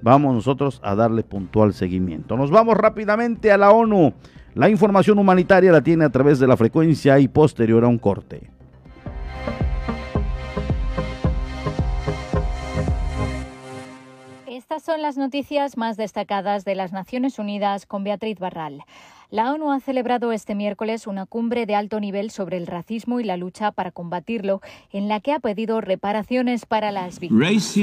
[0.00, 2.38] Vamos nosotros a darle puntual seguimiento.
[2.38, 4.14] Nos vamos rápidamente a la ONU.
[4.54, 8.50] La información humanitaria la tiene a través de la frecuencia y posterior a un corte.
[14.70, 18.84] Estas son las noticias más destacadas de las Naciones Unidas con Beatriz Barral.
[19.30, 23.24] La ONU ha celebrado este miércoles una cumbre de alto nivel sobre el racismo y
[23.24, 24.60] la lucha para combatirlo,
[24.92, 27.76] en la que ha pedido reparaciones para las víctimas.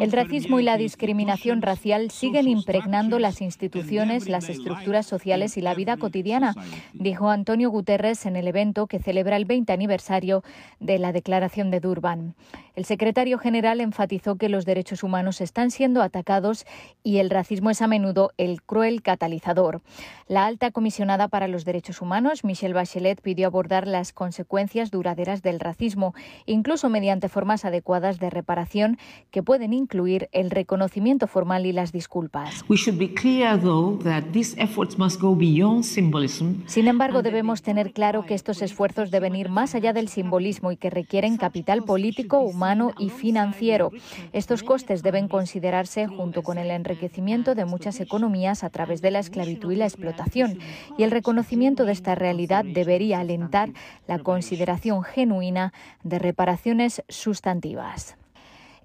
[0.00, 5.74] El racismo y la discriminación racial siguen impregnando las instituciones, las estructuras sociales y la
[5.74, 6.54] vida cotidiana,
[6.94, 10.42] dijo Antonio Guterres en el evento que celebra el 20 aniversario
[10.80, 12.34] de la Declaración de Durban.
[12.78, 16.64] El secretario general enfatizó que los derechos humanos están siendo atacados
[17.02, 19.82] y el racismo es a menudo el cruel catalizador.
[20.28, 25.58] La alta comisionada para los derechos humanos, Michelle Bachelet, pidió abordar las consecuencias duraderas del
[25.58, 26.14] racismo,
[26.46, 28.96] incluso mediante formas adecuadas de reparación
[29.32, 32.64] que pueden incluir el reconocimiento formal y las disculpas.
[36.66, 40.76] Sin embargo, debemos tener claro que estos esfuerzos deben ir más allá del simbolismo y
[40.76, 42.67] que requieren capital político, humano,
[42.98, 43.90] y financiero.
[44.32, 49.20] Estos costes deben considerarse junto con el enriquecimiento de muchas economías a través de la
[49.20, 50.58] esclavitud y la explotación.
[50.98, 53.70] Y el reconocimiento de esta realidad debería alentar
[54.06, 58.17] la consideración genuina de reparaciones sustantivas.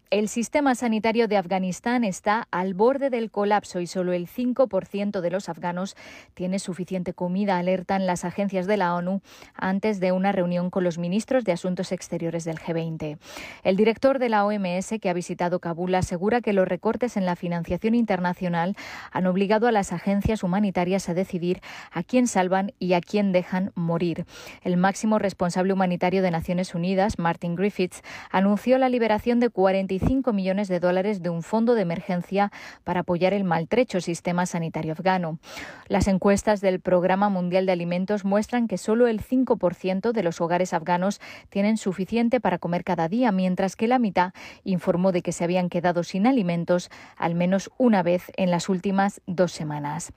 [0.09, 5.31] El sistema sanitario de Afganistán está al borde del colapso y solo el 5% de
[5.31, 5.95] los afganos
[6.35, 9.21] tiene suficiente comida, alertan las agencias de la ONU
[9.55, 13.17] antes de una reunión con los ministros de Asuntos Exteriores del G20.
[13.63, 17.35] El director de la OMS, que ha visitado Kabul, asegura que los recortes en la
[17.35, 18.75] financiación internacional
[19.11, 21.59] han obligado a las agencias humanitarias a decidir
[21.91, 24.27] a quién salvan y a quién dejan morir.
[24.61, 30.02] El máximo responsable humanitario de Naciones Unidas, Martin Griffiths, anunció la liberación de 45
[30.33, 32.51] millones de dólares de un fondo de emergencia
[32.83, 35.39] para apoyar el maltrecho sistema sanitario afgano.
[35.87, 40.73] Las encuestas del Programa Mundial de Alimentos muestran que solo el 5% de los hogares
[40.73, 44.33] afganos tienen suficiente para comer cada día, mientras que la mitad
[44.63, 49.21] informó de que se habían quedado sin alimentos al menos una vez en las últimas
[49.25, 50.13] dos semanas.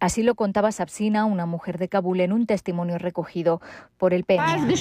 [0.00, 3.60] Así lo contaba Sapsina, una mujer de Kabul, en un testimonio recogido
[3.96, 4.40] por el PEN.
[4.66, 4.74] Mi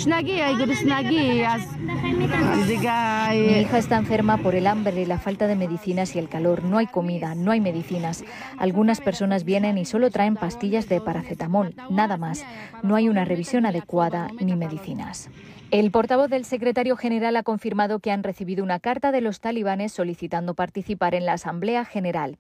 [3.60, 6.64] hija está enferma por el hambre y la falta de medicinas y el calor.
[6.64, 8.24] No hay comida, no hay medicinas.
[8.60, 12.46] Algunas personas vienen y solo traen pastillas de paracetamol, nada más.
[12.84, 15.30] No hay una revisión adecuada ni medicinas.
[15.72, 19.92] El portavoz del secretario general ha confirmado que han recibido una carta de los talibanes
[19.92, 22.38] solicitando participar en la Asamblea General.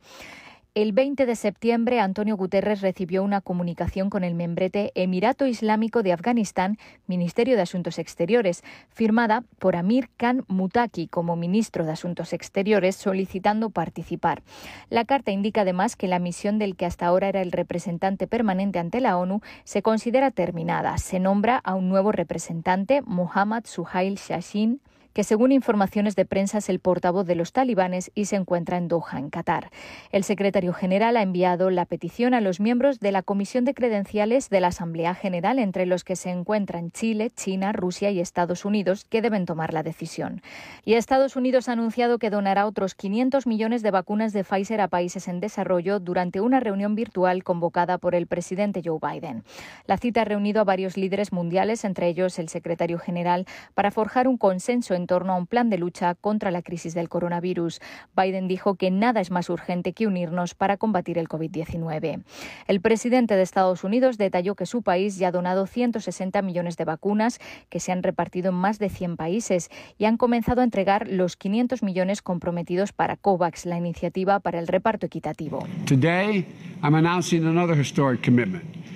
[0.78, 6.14] El 20 de septiembre, Antonio Guterres recibió una comunicación con el membrete Emirato Islámico de
[6.14, 12.96] Afganistán, Ministerio de Asuntos Exteriores, firmada por Amir Khan Mutaki como ministro de Asuntos Exteriores,
[12.96, 14.44] solicitando participar.
[14.92, 18.78] La carta indica además que la misión del que hasta ahora era el representante permanente
[18.78, 20.96] ante la ONU se considera terminada.
[21.00, 24.80] Se nombra a un nuevo representante, Mohammad Suhail Shashin,
[25.18, 28.88] que según informaciones de prensa es el portavoz de los talibanes y se encuentra en
[28.88, 29.72] Doha, en Qatar.
[30.11, 34.51] El secretario general ha enviado la petición a los miembros de la Comisión de Credenciales
[34.51, 39.05] de la Asamblea General, entre los que se encuentran Chile, China, Rusia y Estados Unidos,
[39.05, 40.43] que deben tomar la decisión.
[40.86, 44.88] Y Estados Unidos ha anunciado que donará otros 500 millones de vacunas de Pfizer a
[44.88, 49.43] países en desarrollo durante una reunión virtual convocada por el presidente Joe Biden.
[49.88, 54.28] La cita ha reunido a varios líderes mundiales, entre ellos el secretario general, para forjar
[54.28, 57.80] un consenso en torno a un plan de lucha contra la crisis del coronavirus.
[58.14, 62.24] Biden dijo que nada es más urgente que unirnos para combatir el COVID-19.
[62.68, 66.84] El presidente de Estados Unidos detalló que su país ya ha donado 160 millones de
[66.84, 67.39] vacunas
[67.70, 71.38] que se han repartido en más de 100 países y han comenzado a entregar los
[71.38, 75.66] 500 millones comprometidos para COVAX, la iniciativa para el reparto equitativo.
[75.86, 76.45] Today,
[76.84, 78.87] I'm announcing another historic commitment.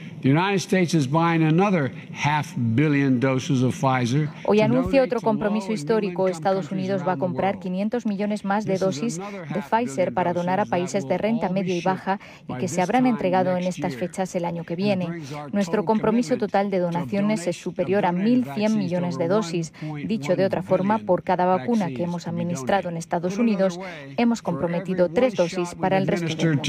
[4.46, 6.28] Hoy anuncia otro compromiso histórico.
[6.28, 10.66] Estados Unidos va a comprar 500 millones más de dosis de Pfizer para donar a
[10.66, 14.46] países de renta media y baja y que se habrán entregado en estas fechas el
[14.46, 15.08] año que viene.
[15.52, 19.74] Nuestro compromiso total de donaciones es superior a 1.100 millones de dosis.
[20.06, 23.80] Dicho de otra forma, por cada vacuna que hemos administrado en Estados Unidos,
[24.18, 26.62] hemos comprometido tres dosis para el resto del mundo.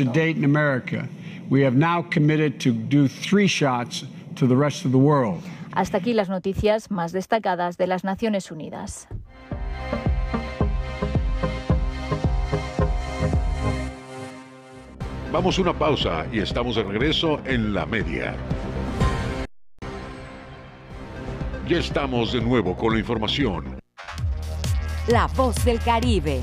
[1.50, 4.04] We have now committed to do three shots
[4.36, 5.42] to the rest of the world.
[5.74, 9.08] Hasta aquí las noticias más destacadas de las Naciones Unidas.
[15.32, 18.36] Vamos a una pausa y estamos de regreso en la media.
[21.66, 23.80] Ya estamos de nuevo con la información.
[25.08, 26.42] La voz del Caribe.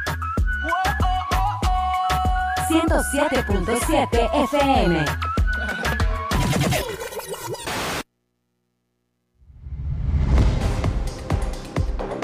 [2.71, 5.05] 107.7 FM.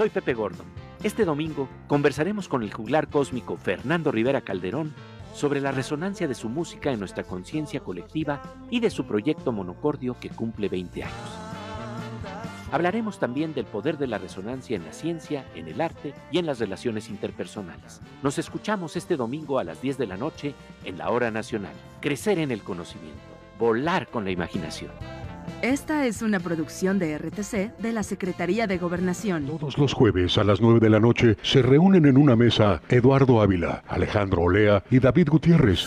[0.00, 0.64] Soy Pepe Gordo.
[1.02, 4.94] Este domingo conversaremos con el juglar cósmico Fernando Rivera Calderón
[5.34, 10.16] sobre la resonancia de su música en nuestra conciencia colectiva y de su proyecto Monocordio
[10.18, 11.49] que cumple 20 años.
[12.72, 16.46] Hablaremos también del poder de la resonancia en la ciencia, en el arte y en
[16.46, 18.00] las relaciones interpersonales.
[18.22, 20.54] Nos escuchamos este domingo a las 10 de la noche
[20.84, 21.72] en la Hora Nacional.
[22.00, 23.20] Crecer en el conocimiento,
[23.58, 24.92] volar con la imaginación.
[25.62, 29.46] Esta es una producción de RTC de la Secretaría de Gobernación.
[29.46, 33.42] Todos los jueves a las 9 de la noche se reúnen en una mesa Eduardo
[33.42, 35.86] Ávila, Alejandro Olea y David Gutiérrez.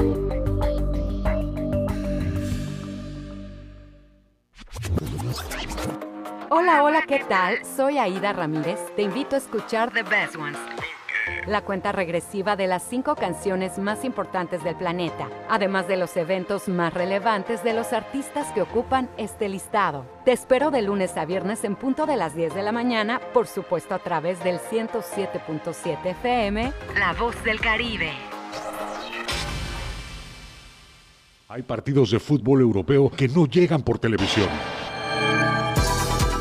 [6.79, 7.65] Hola, ¿qué tal?
[7.65, 8.79] Soy Aida Ramírez.
[8.95, 10.57] Te invito a escuchar The Best Ones.
[11.45, 16.69] La cuenta regresiva de las cinco canciones más importantes del planeta, además de los eventos
[16.69, 20.05] más relevantes de los artistas que ocupan este listado.
[20.23, 23.47] Te espero de lunes a viernes en punto de las 10 de la mañana, por
[23.47, 28.11] supuesto a través del 107.7 FM, La Voz del Caribe.
[31.49, 34.47] Hay partidos de fútbol europeo que no llegan por televisión.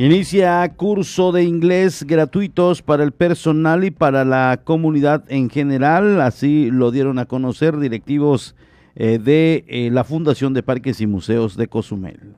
[0.00, 6.22] Inicia curso de inglés gratuitos para el personal y para la comunidad en general.
[6.22, 8.56] Así lo dieron a conocer directivos
[8.94, 12.34] eh, de eh, la Fundación de Parques y Museos de Cozumel.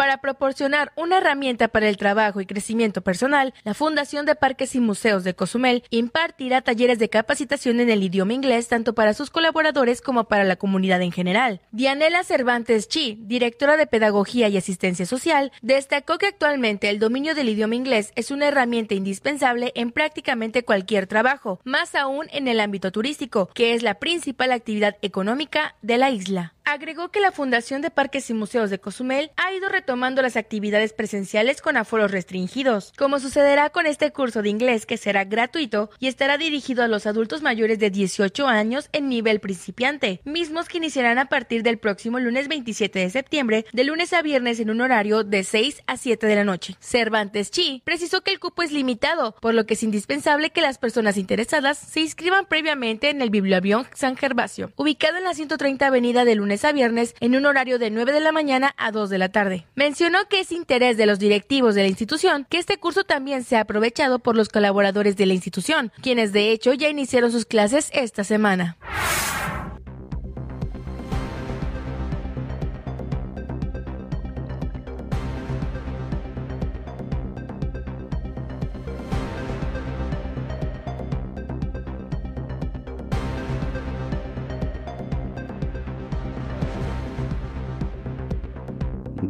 [0.00, 4.80] Para proporcionar una herramienta para el trabajo y crecimiento personal, la Fundación de Parques y
[4.80, 10.00] Museos de Cozumel impartirá talleres de capacitación en el idioma inglés tanto para sus colaboradores
[10.00, 11.60] como para la comunidad en general.
[11.70, 17.50] Dianela Cervantes Chi, directora de Pedagogía y Asistencia Social, destacó que actualmente el dominio del
[17.50, 22.90] idioma inglés es una herramienta indispensable en prácticamente cualquier trabajo, más aún en el ámbito
[22.90, 26.54] turístico, que es la principal actividad económica de la isla.
[26.64, 30.92] Agregó que la Fundación de Parques y Museos de Cozumel ha ido retomando las actividades
[30.92, 36.06] presenciales con aforos restringidos, como sucederá con este curso de inglés que será gratuito y
[36.06, 41.18] estará dirigido a los adultos mayores de 18 años en nivel principiante, mismos que iniciarán
[41.18, 45.24] a partir del próximo lunes 27 de septiembre, de lunes a viernes en un horario
[45.24, 46.76] de 6 a 7 de la noche.
[46.80, 50.78] Cervantes Chi precisó que el cupo es limitado, por lo que es indispensable que las
[50.78, 56.24] personas interesadas se inscriban previamente en el Biblioavión San Gervasio, ubicado en la 130 Avenida
[56.24, 59.28] de a viernes en un horario de 9 de la mañana a 2 de la
[59.28, 59.66] tarde.
[59.76, 63.60] Mencionó que es interés de los directivos de la institución que este curso también sea
[63.60, 68.24] aprovechado por los colaboradores de la institución, quienes de hecho ya iniciaron sus clases esta
[68.24, 68.76] semana.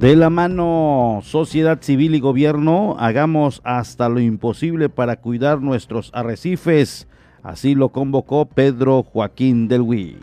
[0.00, 7.06] De la mano sociedad civil y gobierno, hagamos hasta lo imposible para cuidar nuestros arrecifes.
[7.42, 10.16] Así lo convocó Pedro Joaquín del Huy.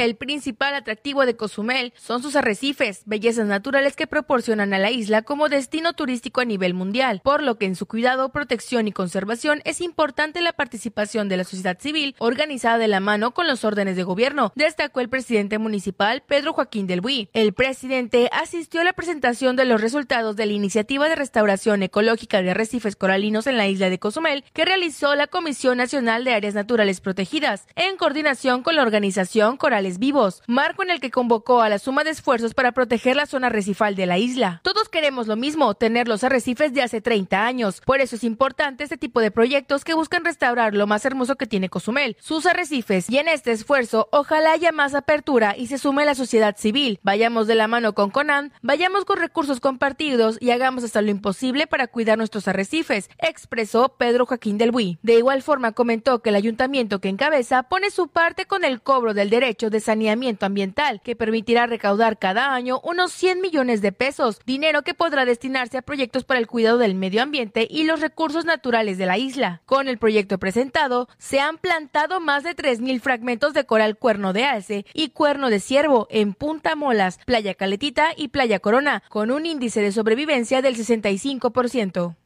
[0.00, 5.20] El principal atractivo de Cozumel son sus arrecifes, bellezas naturales que proporcionan a la isla
[5.20, 9.60] como destino turístico a nivel mundial, por lo que en su cuidado, protección y conservación
[9.66, 13.94] es importante la participación de la sociedad civil organizada de la mano con los órdenes
[13.94, 17.28] de gobierno, destacó el presidente municipal Pedro Joaquín del Buí.
[17.34, 22.40] El presidente asistió a la presentación de los resultados de la iniciativa de restauración ecológica
[22.40, 26.54] de arrecifes coralinos en la isla de Cozumel que realizó la Comisión Nacional de Áreas
[26.54, 29.58] Naturales Protegidas en coordinación con la organización
[29.98, 33.48] Vivos, marco en el que convocó a la suma de esfuerzos para proteger la zona
[33.48, 34.60] arrecifal de la isla.
[34.62, 37.80] Todos queremos lo mismo, tener los arrecifes de hace 30 años.
[37.84, 41.46] Por eso es importante este tipo de proyectos que buscan restaurar lo más hermoso que
[41.46, 43.08] tiene Cozumel, sus arrecifes.
[43.10, 47.00] Y en este esfuerzo, ojalá haya más apertura y se sume la sociedad civil.
[47.02, 51.66] Vayamos de la mano con Conan, vayamos con recursos compartidos y hagamos hasta lo imposible
[51.66, 54.98] para cuidar nuestros arrecifes, expresó Pedro Joaquín del Buí.
[55.02, 59.14] De igual forma comentó que el ayuntamiento que encabeza pone su parte con el cobro
[59.14, 64.40] del derecho de saneamiento ambiental, que permitirá recaudar cada año unos 100 millones de pesos,
[64.46, 68.44] dinero que podrá destinarse a proyectos para el cuidado del medio ambiente y los recursos
[68.44, 69.62] naturales de la isla.
[69.66, 74.44] Con el proyecto presentado, se han plantado más de 3.000 fragmentos de coral cuerno de
[74.44, 79.46] alce y cuerno de ciervo en Punta Molas, Playa Caletita y Playa Corona, con un
[79.46, 82.16] índice de sobrevivencia del 65%.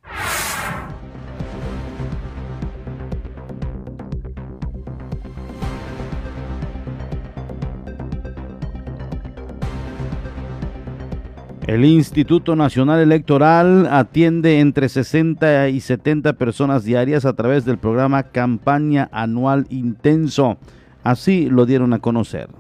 [11.67, 18.25] El Instituto Nacional Electoral atiende entre 60 y 70 personas diarias a través del programa
[18.25, 20.59] Campaña Anual Intenso.
[21.05, 22.51] Así lo dieron a conocer.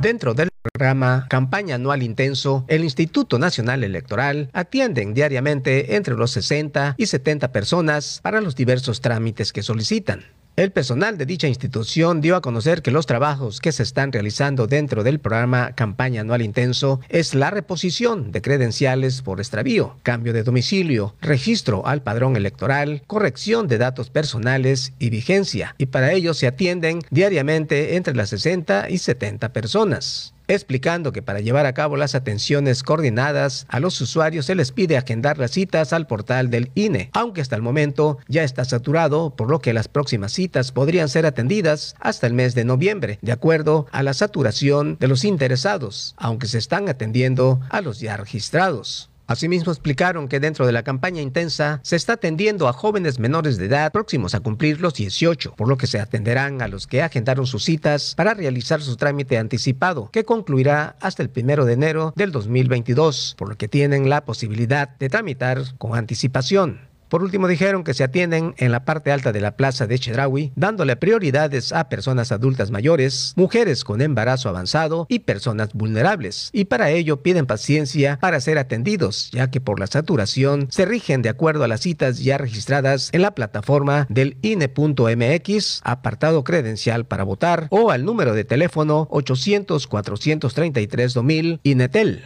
[0.00, 6.96] Dentro del programa Campaña Anual Intenso, el Instituto Nacional Electoral atienden diariamente entre los 60
[6.98, 10.24] y 70 personas para los diversos trámites que solicitan.
[10.54, 14.66] El personal de dicha institución dio a conocer que los trabajos que se están realizando
[14.66, 20.42] dentro del programa Campaña Anual Intenso es la reposición de credenciales por extravío, cambio de
[20.42, 26.46] domicilio, registro al padrón electoral, corrección de datos personales y vigencia, y para ello se
[26.46, 32.14] atienden diariamente entre las 60 y 70 personas explicando que para llevar a cabo las
[32.14, 37.10] atenciones coordinadas a los usuarios se les pide agendar las citas al portal del INE,
[37.12, 41.26] aunque hasta el momento ya está saturado, por lo que las próximas citas podrían ser
[41.26, 46.46] atendidas hasta el mes de noviembre, de acuerdo a la saturación de los interesados, aunque
[46.46, 49.11] se están atendiendo a los ya registrados.
[49.32, 53.64] Asimismo explicaron que dentro de la campaña intensa se está atendiendo a jóvenes menores de
[53.64, 57.46] edad próximos a cumplir los 18, por lo que se atenderán a los que agendaron
[57.46, 62.30] sus citas para realizar su trámite anticipado, que concluirá hasta el primero de enero del
[62.30, 66.91] 2022, por lo que tienen la posibilidad de tramitar con anticipación.
[67.12, 70.50] Por último, dijeron que se atienden en la parte alta de la plaza de Chedraui,
[70.56, 76.48] dándole prioridades a personas adultas mayores, mujeres con embarazo avanzado y personas vulnerables.
[76.54, 81.20] Y para ello piden paciencia para ser atendidos, ya que por la saturación se rigen
[81.20, 87.24] de acuerdo a las citas ya registradas en la plataforma del INE.mx, apartado credencial para
[87.24, 92.24] votar, o al número de teléfono 800-433-2000 INETEL.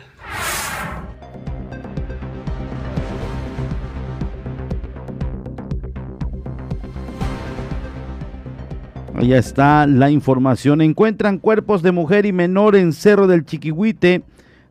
[9.19, 10.83] Ahí está la información.
[10.83, 14.23] Encuentran cuerpos de mujer y menor en Cerro del Chiquihuite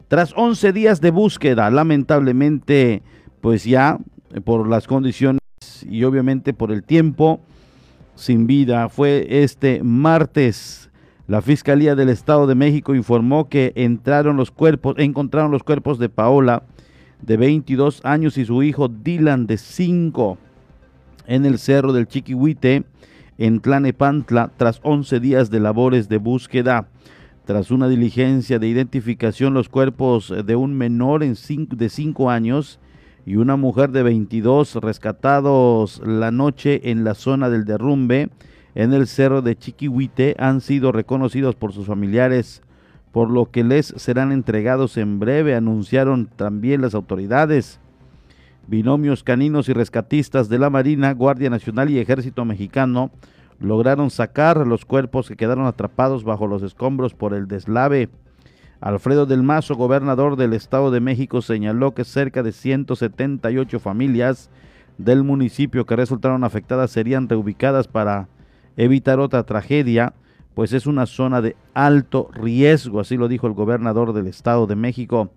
[0.08, 1.72] tras 11 días de búsqueda.
[1.72, 3.02] Lamentablemente,
[3.42, 3.98] pues ya
[4.36, 5.40] eh, por las condiciones
[5.82, 7.40] y obviamente por el tiempo
[8.14, 8.88] sin vida.
[8.88, 10.92] Fue este martes.
[11.28, 16.10] La Fiscalía del Estado de México informó que entraron los cuerpos, encontraron los cuerpos de
[16.10, 16.62] Paola
[17.24, 20.38] de 22 años y su hijo Dylan de 5
[21.26, 22.84] en el Cerro del Chiquihuite
[23.38, 26.88] en Tlanepantla tras 11 días de labores de búsqueda.
[27.46, 32.80] Tras una diligencia de identificación, los cuerpos de un menor en de 5 años
[33.26, 38.30] y una mujer de 22 rescatados la noche en la zona del derrumbe
[38.76, 42.62] en el cerro de Chiquihuite han sido reconocidos por sus familiares,
[43.14, 47.80] por lo que les serán entregados en breve, anunciaron también las autoridades.
[48.68, 53.12] Binomios caninos y rescatistas de la Marina, Guardia Nacional y Ejército Mexicano
[53.60, 58.10] lograron sacar los cuerpos que quedaron atrapados bajo los escombros por el deslave.
[58.82, 64.50] Alfredo del Mazo, gobernador del Estado de México, señaló que cerca de 178 familias
[64.98, 68.28] del municipio que resultaron afectadas serían reubicadas para
[68.78, 70.14] evitar otra tragedia,
[70.54, 74.76] pues es una zona de alto riesgo, así lo dijo el gobernador del Estado de
[74.76, 75.32] México.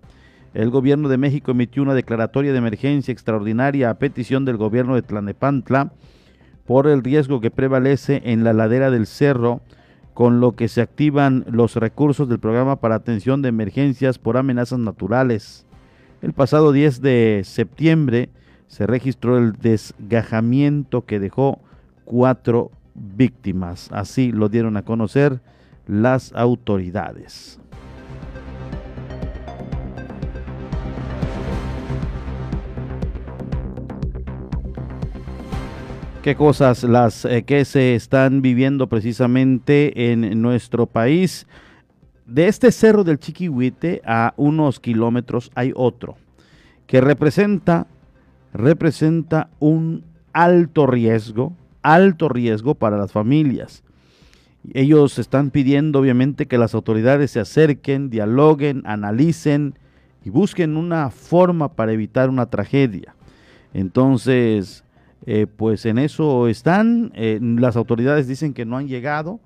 [0.53, 5.03] El gobierno de México emitió una declaratoria de emergencia extraordinaria a petición del gobierno de
[5.03, 5.91] Tlanepantla
[6.65, 9.61] por el riesgo que prevalece en la ladera del cerro,
[10.13, 14.79] con lo que se activan los recursos del programa para atención de emergencias por amenazas
[14.79, 15.65] naturales.
[16.21, 18.29] El pasado 10 de septiembre
[18.67, 21.59] se registró el desgajamiento que dejó
[22.05, 23.89] cuatro víctimas.
[23.91, 25.41] Así lo dieron a conocer
[25.87, 27.59] las autoridades.
[36.21, 41.47] Qué cosas las eh, que se están viviendo precisamente en nuestro país.
[42.25, 46.17] De este cerro del Chiquihuite a unos kilómetros hay otro
[46.87, 47.87] que representa
[48.53, 50.03] representa un
[50.33, 53.83] alto riesgo, alto riesgo para las familias.
[54.73, 59.75] Ellos están pidiendo obviamente que las autoridades se acerquen, dialoguen, analicen
[60.25, 63.15] y busquen una forma para evitar una tragedia.
[63.73, 64.83] Entonces,
[65.25, 67.11] eh, pues en eso están.
[67.15, 69.39] Eh, las autoridades dicen que no han llegado.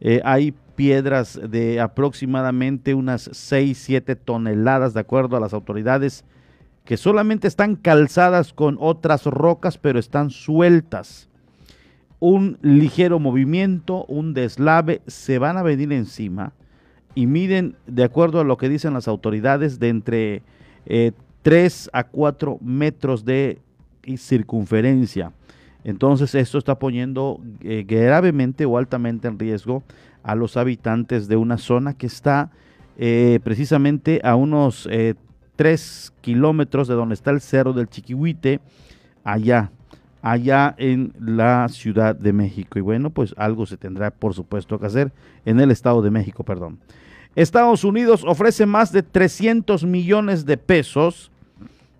[0.00, 6.24] Eh, hay piedras de aproximadamente unas 6, 7 toneladas, de acuerdo a las autoridades,
[6.84, 11.28] que solamente están calzadas con otras rocas, pero están sueltas.
[12.20, 16.52] Un ligero movimiento, un deslave, se van a venir encima
[17.14, 20.42] y miden, de acuerdo a lo que dicen las autoridades, de entre
[21.42, 23.60] 3 a 4 metros de
[24.06, 25.32] y circunferencia.
[25.84, 29.82] Entonces esto está poniendo eh, gravemente o altamente en riesgo
[30.22, 32.50] a los habitantes de una zona que está
[32.98, 35.14] eh, precisamente a unos eh,
[35.56, 38.60] 3 kilómetros de donde está el cerro del Chiquihuite,
[39.22, 39.70] allá,
[40.22, 42.78] allá en la Ciudad de México.
[42.78, 45.12] Y bueno, pues algo se tendrá por supuesto que hacer
[45.44, 46.78] en el Estado de México, perdón.
[47.36, 51.30] Estados Unidos ofrece más de 300 millones de pesos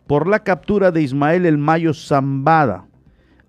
[0.07, 2.87] por la captura de Ismael El Mayo Zambada.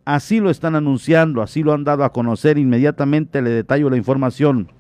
[0.06, 2.58] Así lo están anunciando, así lo han dado a conocer.
[2.58, 4.72] Inmediatamente le detallo la información.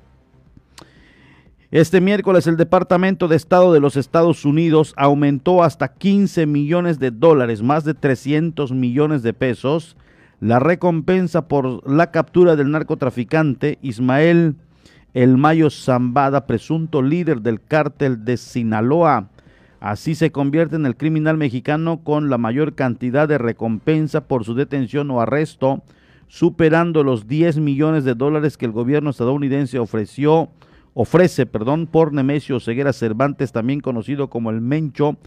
[1.69, 7.11] Este miércoles el Departamento de Estado de los Estados Unidos aumentó hasta 15 millones de
[7.11, 9.97] dólares, más de 300 millones de pesos,
[10.39, 14.55] la recompensa por la captura del narcotraficante Ismael
[15.13, 19.27] El Mayo Zambada, presunto líder del cártel de Sinaloa.
[19.79, 24.55] Así se convierte en el criminal mexicano con la mayor cantidad de recompensa por su
[24.55, 25.83] detención o arresto,
[26.27, 30.49] superando los 10 millones de dólares que el gobierno estadounidense ofreció,
[30.95, 35.17] ofrece perdón, por Nemesio Ceguera Cervantes, también conocido como el Mencho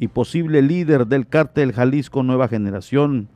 [0.00, 3.28] y posible líder del cártel Jalisco Nueva Generación.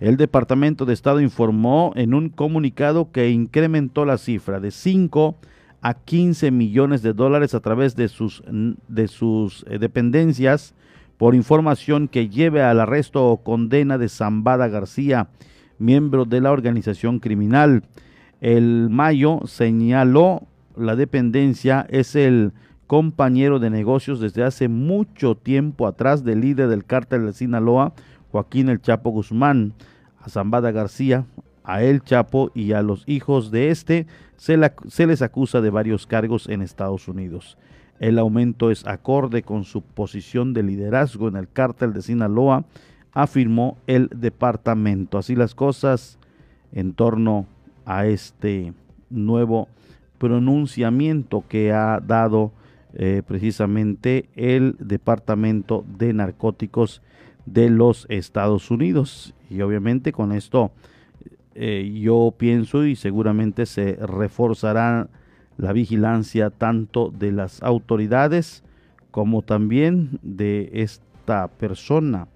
[0.00, 5.36] El Departamento de Estado informó en un comunicado que incrementó la cifra de 5
[5.82, 10.74] a 15 millones de dólares a través de sus, de sus eh, dependencias
[11.18, 15.28] por información que lleve al arresto o condena de Zambada García,
[15.78, 17.82] miembro de la organización criminal.
[18.40, 20.42] El Mayo señaló
[20.76, 22.52] la dependencia es el
[22.86, 27.92] compañero de negocios desde hace mucho tiempo atrás del líder del cártel de Sinaloa,
[28.30, 29.74] Joaquín El Chapo Guzmán.
[30.20, 31.26] A Zambada García
[31.64, 34.06] a El Chapo y a los hijos de este
[34.36, 34.58] se,
[34.88, 37.58] se, les acusa de varios cargos en Estados Unidos.
[38.00, 42.64] El aumento es acorde con su posición de liderazgo en el cártel de Sinaloa,
[43.12, 45.18] afirmó el departamento.
[45.18, 46.18] Así las cosas
[46.72, 47.46] en torno
[47.84, 48.72] a este
[49.10, 49.68] nuevo
[50.18, 52.52] pronunciamiento que ha dado
[52.94, 57.02] eh, precisamente el Departamento de Narcóticos
[57.46, 59.34] de los Estados Unidos.
[59.50, 60.70] Y obviamente con esto
[61.54, 65.08] eh, yo pienso y seguramente se reforzará
[65.56, 68.64] la vigilancia tanto de las autoridades
[69.10, 72.28] como también de esta persona,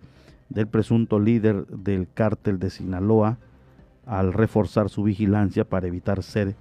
[0.49, 3.39] del presunto líder del cártel de Sinaloa,
[4.05, 6.55] al reforzar su vigilancia para evitar ser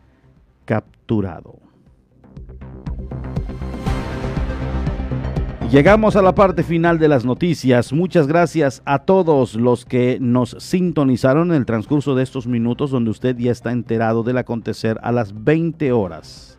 [0.66, 1.65] capturado.
[5.76, 7.92] Llegamos a la parte final de las noticias.
[7.92, 13.10] Muchas gracias a todos los que nos sintonizaron en el transcurso de estos minutos donde
[13.10, 16.58] usted ya está enterado del acontecer a las 20 horas.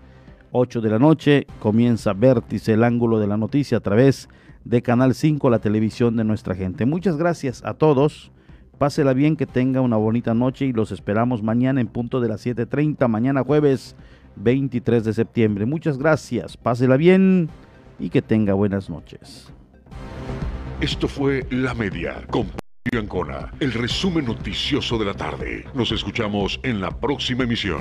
[0.53, 4.29] 8 de la noche comienza Vértice, el ángulo de la noticia a través
[4.65, 6.85] de Canal 5, la televisión de nuestra gente.
[6.85, 8.33] Muchas gracias a todos.
[8.77, 12.45] Pásela bien, que tenga una bonita noche y los esperamos mañana en punto de las
[12.45, 13.97] 7.30, mañana jueves
[14.37, 15.65] 23 de septiembre.
[15.65, 16.59] Muchas gracias.
[16.59, 17.49] Pásela bien
[17.99, 19.53] y que tenga buenas noches.
[20.81, 22.51] Esto fue La Media con
[22.97, 25.65] Ancona, el resumen noticioso de la tarde.
[25.75, 27.81] Nos escuchamos en la próxima emisión.